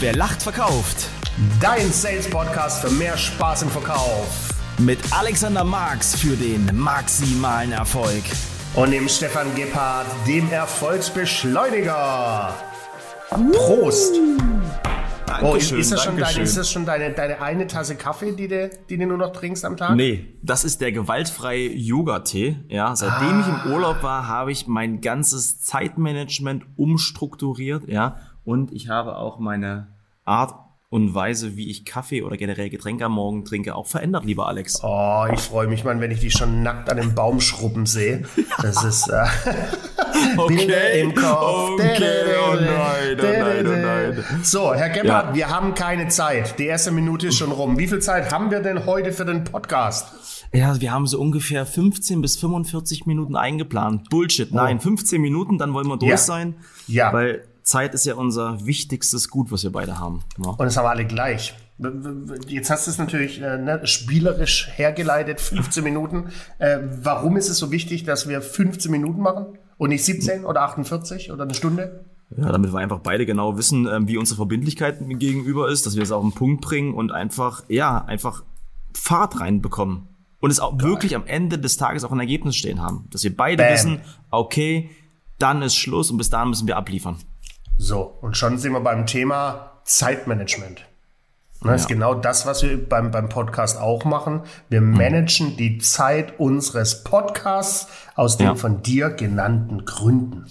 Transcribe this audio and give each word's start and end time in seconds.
Wer 0.00 0.16
lacht, 0.16 0.42
verkauft. 0.42 1.08
Dein 1.60 1.92
Sales-Podcast 1.92 2.80
für 2.80 2.90
mehr 2.90 3.18
Spaß 3.18 3.64
im 3.64 3.68
Verkauf. 3.68 4.48
Mit 4.78 4.98
Alexander 5.10 5.62
Marx 5.62 6.18
für 6.18 6.36
den 6.36 6.70
maximalen 6.72 7.72
Erfolg. 7.72 8.22
Und 8.74 8.92
dem 8.92 9.10
Stefan 9.10 9.54
Gebhardt, 9.54 10.06
dem 10.26 10.50
Erfolgsbeschleuniger. 10.50 12.54
Prost! 13.28 14.14
Oh, 15.42 15.54
ist, 15.54 15.72
ist, 15.72 15.92
das 15.92 16.02
schon, 16.02 16.16
deine, 16.16 16.40
ist 16.40 16.56
das 16.56 16.70
schon 16.70 16.86
deine, 16.86 17.12
deine 17.12 17.40
eine 17.40 17.66
Tasse 17.66 17.94
Kaffee, 17.94 18.32
die 18.32 18.48
du, 18.48 18.70
die 18.88 18.96
du 18.96 19.06
nur 19.06 19.18
noch 19.18 19.32
trinkst 19.32 19.64
am 19.64 19.76
Tag? 19.76 19.96
Nee, 19.96 20.26
das 20.42 20.64
ist 20.64 20.80
der 20.80 20.92
gewaltfreie 20.92 21.72
Yoga-Tee. 21.72 22.56
Ja, 22.68 22.96
seitdem 22.96 23.40
ah. 23.40 23.40
ich 23.40 23.66
im 23.66 23.72
Urlaub 23.72 24.02
war, 24.02 24.26
habe 24.26 24.50
ich 24.50 24.66
mein 24.66 25.00
ganzes 25.00 25.60
Zeitmanagement 25.60 26.64
umstrukturiert. 26.76 27.84
Ja, 27.86 28.16
und 28.50 28.72
ich 28.72 28.88
habe 28.88 29.16
auch 29.16 29.38
meine 29.38 29.86
Art 30.24 30.54
und 30.88 31.14
Weise, 31.14 31.56
wie 31.56 31.70
ich 31.70 31.84
Kaffee 31.84 32.22
oder 32.22 32.36
generell 32.36 32.68
Getränke 32.68 33.04
am 33.04 33.12
Morgen 33.12 33.44
trinke, 33.44 33.76
auch 33.76 33.86
verändert, 33.86 34.24
lieber 34.24 34.48
Alex. 34.48 34.80
Oh, 34.82 35.24
ich 35.32 35.38
freue 35.38 35.68
mich, 35.68 35.84
Mann, 35.84 36.00
wenn 36.00 36.10
ich 36.10 36.18
dich 36.18 36.32
schon 36.32 36.64
nackt 36.64 36.90
an 36.90 36.96
den 36.96 37.14
Baum 37.14 37.40
schrubben 37.40 37.86
sehe. 37.86 38.24
Das 38.60 38.82
ist 38.82 39.06
äh, 39.06 39.24
okay. 40.36 41.00
im 41.00 41.14
Kopf. 41.14 41.74
Okay. 41.74 42.24
Oh 42.44 42.54
nein, 42.56 43.16
oh 43.20 43.22
nein, 43.22 43.66
oh 43.66 43.70
nein. 43.70 44.24
So, 44.42 44.74
Herr 44.74 44.88
Gebhardt, 44.88 45.28
ja. 45.28 45.34
wir 45.34 45.48
haben 45.48 45.74
keine 45.74 46.08
Zeit. 46.08 46.58
Die 46.58 46.66
erste 46.66 46.90
Minute 46.90 47.28
ist 47.28 47.36
schon 47.36 47.52
rum. 47.52 47.78
Wie 47.78 47.86
viel 47.86 48.00
Zeit 48.00 48.32
haben 48.32 48.50
wir 48.50 48.58
denn 48.58 48.84
heute 48.84 49.12
für 49.12 49.24
den 49.24 49.44
Podcast? 49.44 50.44
Ja, 50.52 50.80
wir 50.80 50.90
haben 50.90 51.06
so 51.06 51.20
ungefähr 51.20 51.64
15 51.66 52.20
bis 52.20 52.36
45 52.36 53.06
Minuten 53.06 53.36
eingeplant. 53.36 54.10
Bullshit. 54.10 54.52
Nein, 54.52 54.78
oh. 54.78 54.82
15 54.82 55.20
Minuten, 55.20 55.56
dann 55.56 55.72
wollen 55.72 55.86
wir 55.86 55.98
durch 55.98 56.10
ja. 56.10 56.16
sein. 56.16 56.56
Ja. 56.88 57.12
Weil 57.12 57.44
Zeit 57.62 57.94
ist 57.94 58.06
ja 58.06 58.14
unser 58.14 58.64
wichtigstes 58.64 59.28
Gut, 59.28 59.50
was 59.50 59.62
wir 59.62 59.70
beide 59.70 59.98
haben. 59.98 60.24
Ja. 60.38 60.50
Und 60.50 60.60
das 60.60 60.76
haben 60.76 60.84
wir 60.84 60.90
alle 60.90 61.06
gleich. 61.06 61.54
Jetzt 62.46 62.70
hast 62.70 62.86
du 62.86 62.90
es 62.90 62.98
natürlich 62.98 63.40
äh, 63.40 63.56
ne, 63.56 63.86
spielerisch 63.86 64.68
hergeleitet, 64.74 65.40
15 65.40 65.82
Minuten. 65.82 66.30
Äh, 66.58 66.78
warum 67.02 67.36
ist 67.36 67.48
es 67.48 67.56
so 67.56 67.70
wichtig, 67.70 68.04
dass 68.04 68.28
wir 68.28 68.42
15 68.42 68.90
Minuten 68.90 69.20
machen 69.20 69.58
und 69.78 69.88
nicht 69.88 70.04
17 70.04 70.44
oder 70.44 70.62
48 70.62 71.32
oder 71.32 71.44
eine 71.44 71.54
Stunde? 71.54 72.04
Ja, 72.36 72.52
damit 72.52 72.72
wir 72.72 72.78
einfach 72.78 73.00
beide 73.00 73.24
genau 73.24 73.56
wissen, 73.56 73.86
äh, 73.86 74.06
wie 74.06 74.18
unsere 74.18 74.36
Verbindlichkeit 74.36 74.98
gegenüber 75.00 75.68
ist, 75.68 75.86
dass 75.86 75.96
wir 75.96 76.02
es 76.02 76.12
auf 76.12 76.22
den 76.22 76.32
Punkt 76.32 76.60
bringen 76.60 76.92
und 76.92 77.12
einfach, 77.12 77.64
ja, 77.68 78.04
einfach 78.04 78.44
Fahrt 78.94 79.40
reinbekommen. 79.40 80.08
Und 80.38 80.50
es 80.50 80.60
auch 80.60 80.76
Geil. 80.76 80.88
wirklich 80.88 81.16
am 81.16 81.26
Ende 81.26 81.58
des 81.58 81.76
Tages 81.76 82.04
auch 82.04 82.12
ein 82.12 82.20
Ergebnis 82.20 82.56
stehen 82.56 82.80
haben. 82.80 83.06
Dass 83.10 83.24
wir 83.24 83.34
beide 83.34 83.62
Bam. 83.62 83.72
wissen, 83.72 84.00
okay, 84.30 84.90
dann 85.38 85.62
ist 85.62 85.76
Schluss 85.76 86.10
und 86.10 86.18
bis 86.18 86.30
dahin 86.30 86.50
müssen 86.50 86.66
wir 86.66 86.76
abliefern. 86.76 87.16
So, 87.82 88.14
und 88.20 88.36
schon 88.36 88.58
sind 88.58 88.74
wir 88.74 88.80
beim 88.80 89.06
Thema 89.06 89.80
Zeitmanagement. 89.84 90.84
Das 91.62 91.68
ja. 91.68 91.74
ist 91.76 91.88
genau 91.88 92.12
das, 92.12 92.44
was 92.44 92.62
wir 92.62 92.86
beim, 92.86 93.10
beim 93.10 93.30
Podcast 93.30 93.80
auch 93.80 94.04
machen. 94.04 94.42
Wir 94.68 94.82
mhm. 94.82 94.98
managen 94.98 95.56
die 95.56 95.78
Zeit 95.78 96.38
unseres 96.38 97.04
Podcasts 97.04 97.88
aus 98.16 98.36
den 98.36 98.48
ja. 98.48 98.54
von 98.54 98.82
dir 98.82 99.08
genannten 99.08 99.86
Gründen. 99.86 100.44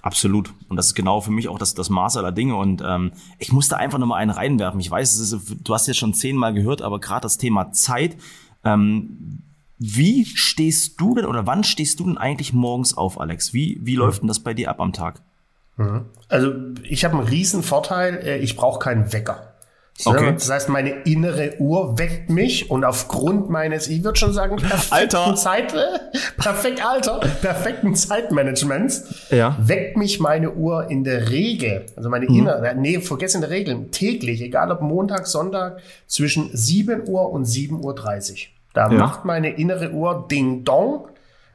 Absolut. 0.00 0.54
Und 0.70 0.78
das 0.78 0.86
ist 0.86 0.94
genau 0.94 1.20
für 1.20 1.30
mich 1.30 1.46
auch 1.46 1.58
das, 1.58 1.74
das 1.74 1.90
Maß 1.90 2.16
aller 2.16 2.32
Dinge. 2.32 2.56
Und 2.56 2.82
ähm, 2.82 3.12
ich 3.38 3.52
musste 3.52 3.76
einfach 3.76 3.98
nochmal 3.98 4.22
einen 4.22 4.30
reinwerfen. 4.30 4.80
Ich 4.80 4.90
weiß, 4.90 5.18
ist, 5.18 5.36
du 5.62 5.74
hast 5.74 5.88
jetzt 5.88 5.98
schon 5.98 6.14
zehnmal 6.14 6.54
gehört, 6.54 6.80
aber 6.80 7.00
gerade 7.00 7.20
das 7.20 7.36
Thema 7.36 7.72
Zeit. 7.72 8.16
Ähm, 8.64 9.42
wie 9.76 10.24
stehst 10.24 10.98
du 11.02 11.14
denn 11.14 11.26
oder 11.26 11.46
wann 11.46 11.64
stehst 11.64 12.00
du 12.00 12.04
denn 12.04 12.16
eigentlich 12.16 12.54
morgens 12.54 12.96
auf, 12.96 13.20
Alex? 13.20 13.52
Wie, 13.52 13.78
wie 13.82 13.96
läuft 13.96 14.22
mhm. 14.22 14.22
denn 14.22 14.28
das 14.28 14.40
bei 14.40 14.54
dir 14.54 14.70
ab 14.70 14.80
am 14.80 14.94
Tag? 14.94 15.22
Also 16.28 16.52
ich 16.82 17.04
habe 17.04 17.18
einen 17.18 17.26
riesen 17.26 17.62
Vorteil, 17.62 18.20
äh, 18.24 18.38
ich 18.38 18.56
brauche 18.56 18.78
keinen 18.78 19.12
Wecker. 19.12 19.50
Okay. 20.04 20.32
Das 20.32 20.50
heißt, 20.50 20.68
meine 20.68 20.90
innere 21.04 21.54
Uhr 21.58 21.98
weckt 21.98 22.30
mich 22.30 22.70
und 22.70 22.84
aufgrund 22.84 23.50
meines, 23.50 23.88
ich 23.88 24.02
würde 24.02 24.18
schon 24.18 24.32
sagen, 24.32 24.56
perfekten 24.56 24.94
Alter. 24.94 25.34
Zeit, 25.34 25.74
perfekt 26.38 26.84
Alter, 26.84 27.20
perfekten 27.42 27.94
Zeitmanagements, 27.94 29.26
ja. 29.30 29.56
weckt 29.60 29.96
mich 29.96 30.20
meine 30.20 30.52
Uhr 30.52 30.90
in 30.90 31.04
der 31.04 31.30
Regel, 31.30 31.86
also 31.96 32.08
meine 32.08 32.26
mhm. 32.26 32.36
innere, 32.36 32.74
nee, 32.76 33.00
vergessen 33.00 33.38
in 33.38 33.40
der 33.42 33.50
Regel, 33.50 33.88
täglich, 33.90 34.40
egal 34.40 34.70
ob 34.70 34.80
Montag, 34.80 35.26
Sonntag, 35.26 35.80
zwischen 36.06 36.50
7 36.52 37.08
Uhr 37.08 37.30
und 37.30 37.46
7.30 37.46 38.30
Uhr. 38.32 38.36
Da 38.72 38.90
ja. 38.90 38.98
macht 38.98 39.24
meine 39.24 39.50
innere 39.50 39.90
Uhr 39.90 40.26
Ding 40.30 40.64
Dong 40.64 41.08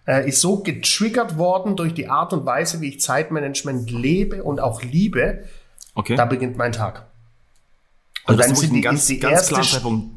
äh, 0.07 0.27
ist 0.27 0.41
so 0.41 0.57
getriggert 0.57 1.37
worden 1.37 1.75
durch 1.75 1.93
die 1.93 2.07
Art 2.07 2.33
und 2.33 2.45
Weise, 2.45 2.81
wie 2.81 2.89
ich 2.89 3.01
Zeitmanagement 3.01 3.89
lebe 3.91 4.43
und 4.43 4.59
auch 4.59 4.81
liebe. 4.81 5.43
Okay. 5.93 6.15
Da 6.15 6.25
beginnt 6.25 6.57
mein 6.57 6.71
Tag. 6.71 7.05
Und 8.27 8.35
also 8.35 8.41
dann 8.41 8.55
sind 8.55 8.73
die, 8.73 8.81
ganz, 8.81 9.07
die 9.07 9.19
ganz 9.19 9.47
klaren 9.47 9.63
Zeitpunkt. 9.63 10.09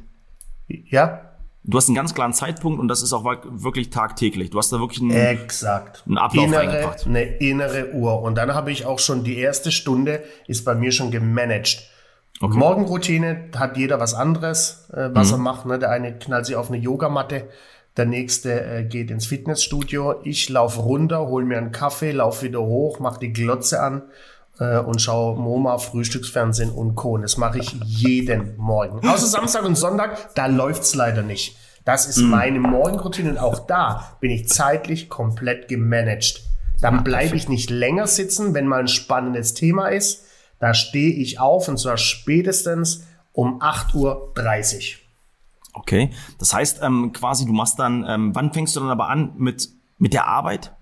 Ja. 0.68 1.22
Du 1.64 1.76
hast 1.76 1.88
einen 1.88 1.96
ganz 1.96 2.14
klaren 2.14 2.32
Zeitpunkt 2.32 2.80
und 2.80 2.88
das 2.88 3.02
ist 3.02 3.12
auch 3.12 3.24
wirklich 3.24 3.90
tagtäglich. 3.90 4.48
Du 4.50 4.58
hast 4.58 4.72
da 4.72 4.80
wirklich 4.80 5.02
einen, 5.02 5.10
Exakt. 5.10 6.02
einen 6.06 6.16
Ablauf 6.16 6.46
innere, 6.46 6.96
Eine 7.04 7.24
innere 7.24 7.92
Uhr. 7.92 8.22
Und 8.22 8.36
dann 8.36 8.54
habe 8.54 8.72
ich 8.72 8.86
auch 8.86 8.98
schon 8.98 9.22
die 9.22 9.36
erste 9.36 9.70
Stunde 9.70 10.22
ist 10.46 10.64
bei 10.64 10.74
mir 10.74 10.92
schon 10.92 11.10
gemanagt. 11.10 11.90
Okay. 12.40 12.56
Morgenroutine 12.56 13.50
hat 13.56 13.76
jeder 13.76 14.00
was 14.00 14.14
anderes, 14.14 14.88
äh, 14.92 15.10
was 15.12 15.28
mhm. 15.28 15.34
er 15.34 15.38
macht. 15.38 15.66
Ne? 15.66 15.78
Der 15.78 15.90
eine 15.90 16.18
knallt 16.18 16.46
sich 16.46 16.56
auf 16.56 16.70
eine 16.70 16.78
Yogamatte, 16.78 17.48
der 17.98 18.06
nächste 18.06 18.64
äh, 18.64 18.84
geht 18.84 19.10
ins 19.10 19.26
Fitnessstudio. 19.26 20.20
Ich 20.22 20.48
laufe 20.48 20.80
runter, 20.80 21.26
hol 21.26 21.44
mir 21.44 21.58
einen 21.58 21.72
Kaffee, 21.72 22.12
laufe 22.12 22.46
wieder 22.46 22.60
hoch, 22.60 23.00
mache 23.00 23.20
die 23.20 23.32
Glotze 23.32 23.82
an 23.82 24.02
äh, 24.60 24.78
und 24.78 25.02
schaue 25.02 25.38
MoMA, 25.38 25.78
Frühstücksfernsehen 25.78 26.70
und 26.70 26.94
Co. 26.94 27.14
Und 27.14 27.22
das 27.22 27.36
mache 27.36 27.58
ich 27.58 27.72
jeden 27.84 28.56
Morgen. 28.56 29.06
Außer 29.06 29.26
Samstag 29.26 29.64
und 29.64 29.76
Sonntag, 29.76 30.34
da 30.34 30.46
läuft's 30.46 30.94
leider 30.94 31.22
nicht. 31.22 31.56
Das 31.84 32.06
ist 32.06 32.18
mhm. 32.18 32.30
meine 32.30 32.60
Morgenroutine 32.60 33.30
und 33.30 33.38
auch 33.38 33.66
da 33.66 34.16
bin 34.20 34.30
ich 34.30 34.48
zeitlich 34.48 35.08
komplett 35.08 35.68
gemanagt. 35.68 36.42
Dann 36.80 37.02
bleibe 37.02 37.34
ich 37.34 37.48
nicht 37.48 37.70
länger 37.70 38.06
sitzen, 38.06 38.54
wenn 38.54 38.66
mal 38.68 38.80
ein 38.80 38.88
spannendes 38.88 39.54
Thema 39.54 39.88
ist. 39.88 40.24
Da 40.60 40.74
stehe 40.74 41.12
ich 41.12 41.40
auf 41.40 41.66
und 41.66 41.78
zwar 41.78 41.96
spätestens 41.96 43.04
um 43.32 43.60
8.30 43.60 43.94
Uhr. 43.96 45.07
Okay, 45.78 46.10
das 46.38 46.52
heißt 46.52 46.80
ähm, 46.82 47.12
quasi, 47.12 47.46
du 47.46 47.52
machst 47.52 47.78
dann, 47.78 48.04
ähm, 48.08 48.34
wann 48.34 48.52
fängst 48.52 48.76
du 48.76 48.80
dann 48.80 48.90
aber 48.90 49.08
an 49.08 49.32
mit, 49.36 49.68
mit 49.98 50.12
der 50.12 50.26
Arbeit? 50.26 50.72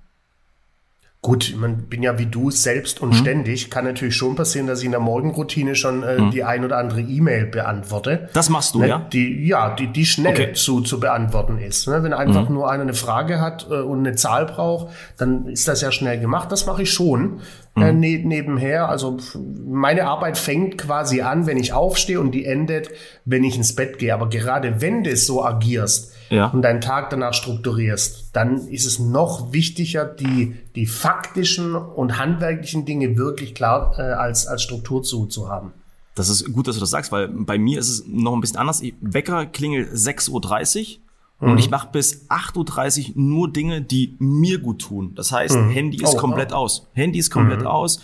Gut, 1.26 1.48
ich 1.48 1.56
bin 1.58 2.04
ja 2.04 2.20
wie 2.20 2.26
du 2.26 2.52
selbst 2.52 3.02
und 3.02 3.08
mhm. 3.08 3.14
ständig. 3.14 3.68
Kann 3.68 3.84
natürlich 3.84 4.14
schon 4.14 4.36
passieren, 4.36 4.68
dass 4.68 4.78
ich 4.78 4.84
in 4.84 4.92
der 4.92 5.00
Morgenroutine 5.00 5.74
schon 5.74 6.04
äh, 6.04 6.20
mhm. 6.20 6.30
die 6.30 6.44
ein 6.44 6.64
oder 6.64 6.78
andere 6.78 7.00
E-Mail 7.00 7.46
beantworte. 7.46 8.28
Das 8.32 8.48
machst 8.48 8.76
du, 8.76 8.78
ne? 8.78 8.88
ja? 8.88 8.98
Die, 9.12 9.44
ja, 9.44 9.74
die, 9.74 9.88
die 9.88 10.06
schnell 10.06 10.34
okay. 10.34 10.52
zu, 10.52 10.82
zu 10.82 11.00
beantworten 11.00 11.58
ist. 11.58 11.88
Ne? 11.88 12.04
Wenn 12.04 12.12
einfach 12.12 12.48
mhm. 12.48 12.54
nur 12.54 12.70
einer 12.70 12.82
eine 12.84 12.94
Frage 12.94 13.40
hat 13.40 13.66
äh, 13.68 13.74
und 13.74 14.06
eine 14.06 14.14
Zahl 14.14 14.46
braucht, 14.46 14.94
dann 15.16 15.46
ist 15.46 15.66
das 15.66 15.80
ja 15.80 15.90
schnell 15.90 16.20
gemacht. 16.20 16.52
Das 16.52 16.64
mache 16.64 16.82
ich 16.82 16.92
schon 16.92 17.40
äh, 17.76 17.92
mhm. 17.92 18.00
ne, 18.00 18.18
nebenher. 18.24 18.88
Also 18.88 19.18
meine 19.66 20.06
Arbeit 20.06 20.38
fängt 20.38 20.78
quasi 20.78 21.20
an, 21.20 21.46
wenn 21.46 21.58
ich 21.58 21.72
aufstehe 21.72 22.20
und 22.20 22.32
die 22.32 22.44
endet, 22.44 22.90
wenn 23.24 23.44
ich 23.44 23.56
ins 23.56 23.74
Bett 23.74 23.98
gehe. 23.98 24.14
Aber 24.14 24.28
gerade 24.28 24.80
wenn 24.80 25.04
du 25.04 25.16
so 25.16 25.44
agierst, 25.44 26.12
ja. 26.30 26.48
und 26.48 26.62
deinen 26.62 26.80
Tag 26.80 27.10
danach 27.10 27.34
strukturierst, 27.34 28.30
dann 28.32 28.68
ist 28.68 28.86
es 28.86 28.98
noch 28.98 29.52
wichtiger, 29.52 30.04
die, 30.04 30.56
die 30.74 30.86
faktischen 30.86 31.74
und 31.74 32.18
handwerklichen 32.18 32.84
Dinge 32.84 33.16
wirklich 33.16 33.54
klar 33.54 33.94
äh, 33.98 34.02
als, 34.02 34.46
als 34.46 34.62
Struktur 34.62 35.02
zu, 35.02 35.26
zu 35.26 35.48
haben. 35.48 35.72
Das 36.14 36.28
ist 36.28 36.50
gut, 36.52 36.66
dass 36.66 36.76
du 36.76 36.80
das 36.80 36.90
sagst, 36.90 37.12
weil 37.12 37.28
bei 37.28 37.58
mir 37.58 37.78
ist 37.78 37.90
es 37.90 38.04
noch 38.06 38.32
ein 38.32 38.40
bisschen 38.40 38.56
anders. 38.56 38.82
Wecker 39.00 39.46
klingelt 39.46 39.90
6.30 39.90 40.30
Uhr. 40.30 41.02
Und 41.38 41.52
mhm. 41.52 41.58
ich 41.58 41.70
mache 41.70 41.88
bis 41.92 42.30
8.30 42.30 43.08
Uhr 43.08 43.12
nur 43.16 43.52
Dinge, 43.52 43.82
die 43.82 44.16
mir 44.18 44.58
gut 44.58 44.80
tun. 44.80 45.12
Das 45.14 45.32
heißt, 45.32 45.56
mhm. 45.56 45.70
Handy 45.70 46.02
ist 46.02 46.14
oh, 46.14 46.18
komplett 46.18 46.52
oh. 46.52 46.56
aus. 46.56 46.88
Handy 46.94 47.18
ist 47.18 47.30
komplett 47.30 47.60
mhm. 47.60 47.66
aus. 47.66 48.00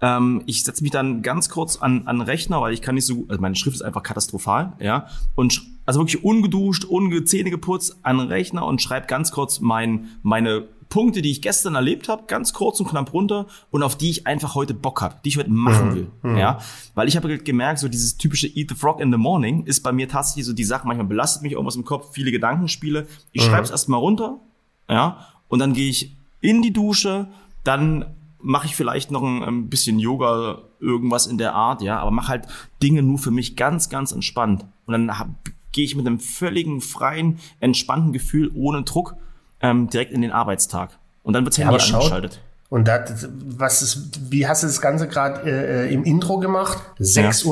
Ähm, 0.00 0.42
ich 0.46 0.64
setze 0.64 0.82
mich 0.82 0.92
dann 0.92 1.22
ganz 1.22 1.48
kurz 1.48 1.76
an, 1.76 2.06
an 2.06 2.20
Rechner, 2.20 2.60
weil 2.60 2.72
ich 2.72 2.82
kann 2.82 2.94
nicht 2.94 3.06
so, 3.06 3.24
also 3.28 3.40
meine 3.40 3.54
Schrift 3.54 3.76
ist 3.76 3.82
einfach 3.82 4.02
katastrophal, 4.02 4.72
ja, 4.80 5.08
und 5.34 5.62
also 5.86 6.00
wirklich 6.00 6.24
ungeduscht, 6.24 6.84
ungezähne 6.84 7.50
geputzt 7.50 7.98
an 8.02 8.18
den 8.18 8.28
Rechner 8.28 8.64
und 8.66 8.80
schreibe 8.80 9.06
ganz 9.06 9.32
kurz 9.32 9.60
mein, 9.60 10.08
meine 10.22 10.68
Punkte, 10.90 11.22
die 11.22 11.30
ich 11.30 11.40
gestern 11.40 11.76
erlebt 11.76 12.08
habe, 12.08 12.24
ganz 12.26 12.52
kurz 12.52 12.80
und 12.80 12.88
knapp 12.88 13.12
runter 13.12 13.46
und 13.70 13.82
auf 13.82 13.96
die 13.96 14.10
ich 14.10 14.26
einfach 14.26 14.54
heute 14.54 14.74
Bock 14.74 15.00
habe, 15.00 15.16
die 15.24 15.30
ich 15.30 15.38
heute 15.38 15.50
machen 15.50 15.90
mhm. 15.90 15.94
will. 15.94 16.10
Mhm. 16.22 16.36
Ja, 16.36 16.58
weil 16.94 17.08
ich 17.08 17.16
habe 17.16 17.38
gemerkt, 17.38 17.78
so 17.78 17.88
dieses 17.88 18.18
typische 18.18 18.48
Eat 18.48 18.68
the 18.70 18.74
Frog 18.74 19.00
in 19.00 19.10
the 19.10 19.18
Morning 19.18 19.64
ist 19.64 19.80
bei 19.80 19.92
mir 19.92 20.08
tatsächlich 20.08 20.46
so 20.46 20.52
die 20.52 20.64
Sache, 20.64 20.86
manchmal 20.86 21.06
belastet 21.06 21.42
mich 21.42 21.52
irgendwas 21.52 21.76
im 21.76 21.84
Kopf, 21.84 22.12
viele 22.12 22.32
Gedankenspiele. 22.32 23.06
Ich 23.32 23.42
mhm. 23.42 23.50
schreibe 23.50 23.62
es 23.62 23.70
erstmal 23.70 24.00
runter, 24.00 24.40
ja, 24.88 25.26
und 25.48 25.60
dann 25.60 25.72
gehe 25.72 25.88
ich 25.88 26.16
in 26.40 26.60
die 26.60 26.72
Dusche, 26.72 27.28
dann 27.62 28.04
mache 28.42 28.66
ich 28.66 28.76
vielleicht 28.76 29.10
noch 29.10 29.22
ein, 29.22 29.42
ein, 29.42 29.68
bisschen 29.68 29.98
Yoga, 29.98 30.58
irgendwas 30.78 31.26
in 31.26 31.38
der 31.38 31.54
Art, 31.54 31.82
ja, 31.82 31.98
aber 31.98 32.10
mache 32.10 32.28
halt 32.28 32.46
Dinge 32.82 33.02
nur 33.02 33.18
für 33.18 33.30
mich 33.30 33.56
ganz, 33.56 33.88
ganz 33.88 34.12
entspannt. 34.12 34.64
Und 34.86 34.92
dann 34.92 35.36
gehe 35.72 35.84
ich 35.84 35.96
mit 35.96 36.06
einem 36.06 36.20
völligen, 36.20 36.80
freien, 36.80 37.38
entspannten 37.60 38.12
Gefühl, 38.12 38.50
ohne 38.54 38.82
Druck, 38.82 39.16
ähm, 39.60 39.88
direkt 39.88 40.12
in 40.12 40.22
den 40.22 40.32
Arbeitstag. 40.32 40.98
Und 41.22 41.34
dann 41.34 41.44
wird's 41.44 41.58
Handy 41.58 41.76
ja, 41.76 41.94
angeschaltet. 41.96 42.40
Und 42.70 42.86
das, 42.86 43.28
was 43.32 43.82
ist, 43.82 44.30
wie 44.30 44.46
hast 44.46 44.62
du 44.62 44.68
das 44.68 44.80
Ganze 44.80 45.08
gerade 45.08 45.42
äh, 45.42 45.88
äh 45.88 45.92
im 45.92 46.04
Intro 46.04 46.38
gemacht? 46.38 46.78
6.30 47.00 47.44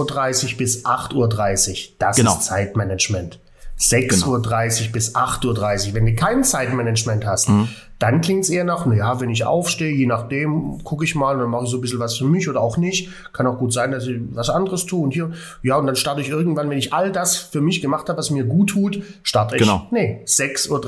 Uhr 0.53 0.59
bis 0.59 0.85
8.30 0.87 1.15
Uhr. 1.15 1.97
Das 1.99 2.17
genau. 2.17 2.35
ist 2.35 2.45
Zeitmanagement. 2.45 3.41
6.30 3.79 4.09
genau. 4.09 4.31
Uhr 4.33 4.93
bis 4.93 5.15
8.30 5.15 5.89
Uhr. 5.89 5.95
Wenn 5.95 6.07
du 6.07 6.15
kein 6.15 6.43
Zeitmanagement 6.43 7.25
hast, 7.25 7.49
mhm. 7.49 7.69
dann 7.99 8.21
klingt 8.21 8.45
es 8.45 8.51
eher 8.51 8.65
nach, 8.65 8.87
naja, 8.87 9.21
wenn 9.21 9.31
ich 9.31 9.45
aufstehe, 9.45 9.93
je 9.93 10.07
nachdem, 10.07 10.83
gucke 10.83 11.05
ich 11.05 11.15
mal, 11.15 11.39
dann 11.39 11.49
mache 11.49 11.65
ich 11.65 11.71
so 11.71 11.79
ein 11.79 11.81
bisschen 11.81 12.01
was 12.01 12.17
für 12.17 12.25
mich 12.25 12.49
oder 12.49 12.61
auch 12.61 12.77
nicht. 12.77 13.11
Kann 13.33 13.47
auch 13.47 13.59
gut 13.59 13.73
sein, 13.73 13.93
dass 13.93 14.07
ich 14.07 14.19
was 14.33 14.51
anderes 14.51 14.87
tue 14.87 15.03
und 15.03 15.13
hier, 15.13 15.31
ja, 15.63 15.77
und 15.77 15.87
dann 15.87 15.97
starte 15.97 16.21
ich 16.21 16.29
irgendwann, 16.29 16.71
wenn 16.71 16.79
ich 16.79 16.93
all 16.93 17.13
das 17.13 17.37
für 17.37 17.61
mich 17.61 17.81
gemacht 17.81 18.09
habe, 18.09 18.19
was 18.19 18.31
mir 18.31 18.45
gut 18.45 18.71
tut, 18.71 19.03
starte 19.23 19.57
ich. 19.57 19.63
Genau. 19.63 19.87
Nee, 19.93 20.23
6.30 20.27 20.71
Uhr, 20.71 20.81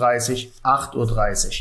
8.30 0.65 1.47
Uhr. 1.47 1.53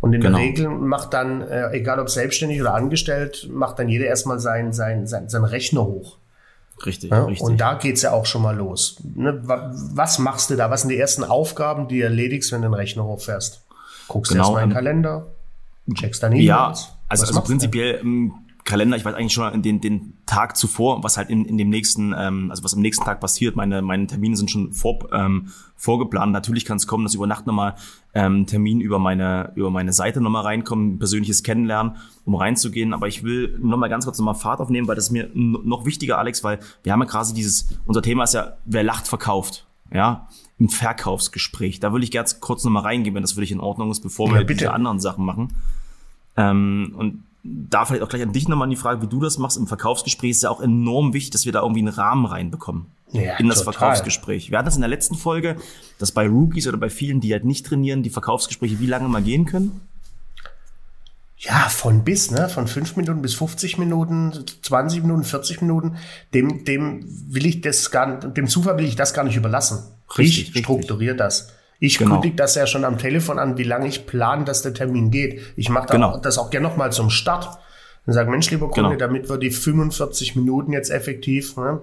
Und 0.00 0.12
in 0.12 0.20
genau. 0.20 0.36
der 0.36 0.46
Regel 0.46 0.68
macht 0.68 1.14
dann, 1.14 1.40
äh, 1.40 1.70
egal 1.72 1.98
ob 1.98 2.10
selbstständig 2.10 2.60
oder 2.60 2.74
angestellt, 2.74 3.48
macht 3.50 3.78
dann 3.78 3.88
jeder 3.88 4.04
erstmal 4.04 4.38
sein, 4.38 4.74
sein, 4.74 5.06
sein, 5.06 5.30
sein 5.30 5.44
Rechner 5.44 5.86
hoch. 5.86 6.18
Richtig, 6.84 7.10
ja, 7.10 7.24
richtig. 7.24 7.46
Und 7.46 7.58
da 7.58 7.74
geht's 7.74 8.02
ja 8.02 8.12
auch 8.12 8.26
schon 8.26 8.42
mal 8.42 8.56
los. 8.56 8.96
Ne? 9.14 9.40
Was 9.44 10.18
machst 10.18 10.50
du 10.50 10.56
da? 10.56 10.70
Was 10.70 10.82
sind 10.82 10.90
die 10.90 10.98
ersten 10.98 11.24
Aufgaben, 11.24 11.88
die 11.88 11.98
du 11.98 12.04
erledigst, 12.04 12.52
wenn 12.52 12.62
du 12.62 12.68
den 12.68 12.74
Rechner 12.74 13.04
hochfährst? 13.04 13.62
Guckst 14.08 14.32
genau, 14.32 14.44
erstmal 14.44 14.62
in 14.64 14.68
den 14.70 14.74
Kalender, 14.74 15.26
checkst 15.94 16.22
dann 16.22 16.32
E-Mails. 16.32 16.46
Ja, 16.46 16.74
also, 17.08 17.26
also 17.26 17.40
prinzipiell 17.40 17.94
im 17.96 18.34
Kalender, 18.64 18.96
ich 18.96 19.04
weiß 19.04 19.14
eigentlich 19.14 19.34
schon 19.34 19.62
den, 19.62 19.82
den 19.82 20.14
Tag 20.24 20.56
zuvor, 20.56 21.04
was 21.04 21.18
halt 21.18 21.28
in, 21.28 21.44
in 21.44 21.58
dem 21.58 21.68
nächsten, 21.68 22.14
ähm, 22.16 22.50
also 22.50 22.64
was 22.64 22.72
am 22.72 22.80
nächsten 22.80 23.04
Tag 23.04 23.20
passiert. 23.20 23.56
Meine, 23.56 23.82
meine 23.82 24.06
Termine 24.06 24.36
sind 24.36 24.50
schon 24.50 24.72
vor, 24.72 25.00
ähm, 25.12 25.48
vorgeplant. 25.76 26.32
Natürlich 26.32 26.64
kann 26.64 26.78
es 26.78 26.86
kommen, 26.86 27.04
dass 27.04 27.14
über 27.14 27.26
Nacht 27.26 27.46
nochmal 27.46 27.74
ähm, 28.14 28.46
Termin 28.46 28.80
über 28.80 28.98
meine, 28.98 29.52
über 29.54 29.70
meine 29.70 29.92
Seite 29.92 30.22
nochmal 30.22 30.44
reinkommen, 30.44 30.98
persönliches 30.98 31.42
Kennenlernen, 31.42 31.96
um 32.24 32.34
reinzugehen. 32.36 32.94
Aber 32.94 33.06
ich 33.06 33.22
will 33.22 33.58
nochmal 33.60 33.90
ganz 33.90 34.06
kurz 34.06 34.18
nochmal 34.18 34.34
Fahrt 34.34 34.60
aufnehmen, 34.60 34.88
weil 34.88 34.96
das 34.96 35.06
ist 35.06 35.10
mir 35.10 35.28
noch 35.34 35.84
wichtiger, 35.84 36.16
Alex, 36.16 36.42
weil 36.42 36.58
wir 36.82 36.92
haben 36.92 37.00
ja 37.00 37.06
quasi 37.06 37.34
dieses, 37.34 37.68
unser 37.84 38.00
Thema 38.00 38.24
ist 38.24 38.32
ja, 38.32 38.56
wer 38.64 38.82
lacht, 38.82 39.06
verkauft. 39.06 39.66
Ja, 39.92 40.28
im 40.58 40.70
Verkaufsgespräch. 40.70 41.80
Da 41.80 41.92
würde 41.92 42.04
ich 42.04 42.10
ganz 42.10 42.40
kurz 42.40 42.64
nochmal 42.64 42.84
reingehen, 42.84 43.14
wenn 43.14 43.22
das 43.22 43.32
für 43.32 43.40
dich 43.42 43.52
in 43.52 43.60
Ordnung 43.60 43.90
ist, 43.90 44.00
bevor 44.00 44.28
ja, 44.28 44.34
wir 44.34 44.40
bitte. 44.40 44.60
diese 44.60 44.72
anderen 44.72 45.00
Sachen 45.00 45.24
machen. 45.24 45.52
Ähm, 46.36 46.94
und 46.96 47.24
da 47.44 47.84
vielleicht 47.84 48.02
auch 48.02 48.08
gleich 48.08 48.22
an 48.22 48.32
dich 48.32 48.48
nochmal 48.48 48.68
die 48.68 48.76
Frage, 48.76 49.02
wie 49.02 49.06
du 49.06 49.20
das 49.20 49.38
machst 49.38 49.58
im 49.58 49.66
Verkaufsgespräch, 49.66 50.30
ist 50.30 50.42
ja 50.42 50.50
auch 50.50 50.60
enorm 50.60 51.12
wichtig, 51.12 51.30
dass 51.30 51.44
wir 51.44 51.52
da 51.52 51.60
irgendwie 51.60 51.80
einen 51.80 51.88
Rahmen 51.88 52.24
reinbekommen. 52.24 52.86
Ja, 53.12 53.36
in 53.36 53.48
das 53.48 53.58
total. 53.58 53.74
Verkaufsgespräch. 53.74 54.50
Wir 54.50 54.58
hatten 54.58 54.66
das 54.66 54.76
in 54.76 54.80
der 54.80 54.88
letzten 54.88 55.14
Folge, 55.14 55.56
dass 55.98 56.10
bei 56.10 56.26
Rookies 56.26 56.66
oder 56.66 56.78
bei 56.78 56.90
vielen, 56.90 57.20
die 57.20 57.32
halt 57.32 57.44
nicht 57.44 57.66
trainieren, 57.66 58.02
die 58.02 58.10
Verkaufsgespräche 58.10 58.80
wie 58.80 58.86
lange 58.86 59.08
mal 59.08 59.22
gehen 59.22 59.44
können? 59.44 59.82
Ja, 61.36 61.68
von 61.68 62.04
bis, 62.04 62.30
ne? 62.30 62.48
Von 62.48 62.66
fünf 62.66 62.96
Minuten 62.96 63.20
bis 63.20 63.34
50 63.34 63.76
Minuten, 63.76 64.32
20 64.62 65.02
Minuten, 65.02 65.24
40 65.24 65.60
Minuten. 65.60 65.96
Dem, 66.32 66.64
dem 66.64 67.04
will 67.28 67.44
ich 67.44 67.60
das 67.60 67.90
gar, 67.90 68.18
dem 68.18 68.48
Zufall 68.48 68.78
will 68.78 68.86
ich 68.86 68.96
das 68.96 69.12
gar 69.12 69.24
nicht 69.24 69.36
überlassen. 69.36 69.82
Richtig, 70.16 70.54
ich 70.54 70.62
strukturiere 70.62 71.14
das. 71.14 71.52
Ich 71.84 71.98
genau. 71.98 72.14
kündige 72.14 72.36
das 72.36 72.54
ja 72.54 72.66
schon 72.66 72.86
am 72.86 72.96
Telefon 72.96 73.38
an, 73.38 73.58
wie 73.58 73.62
lange 73.62 73.86
ich 73.86 74.06
plane, 74.06 74.44
dass 74.44 74.62
der 74.62 74.72
Termin 74.72 75.10
geht. 75.10 75.42
Ich 75.54 75.68
mache 75.68 75.88
genau. 75.88 76.16
das 76.16 76.38
auch 76.38 76.48
gerne 76.48 76.66
nochmal 76.66 76.92
zum 76.92 77.10
Start. 77.10 77.58
Und 78.06 78.14
sage, 78.14 78.30
Mensch, 78.30 78.50
lieber 78.50 78.70
Kunde, 78.70 78.96
genau. 78.96 78.98
damit 78.98 79.28
wir 79.28 79.36
die 79.36 79.50
45 79.50 80.34
Minuten 80.34 80.72
jetzt 80.72 80.90
effektiv, 80.90 81.58
ne, 81.58 81.82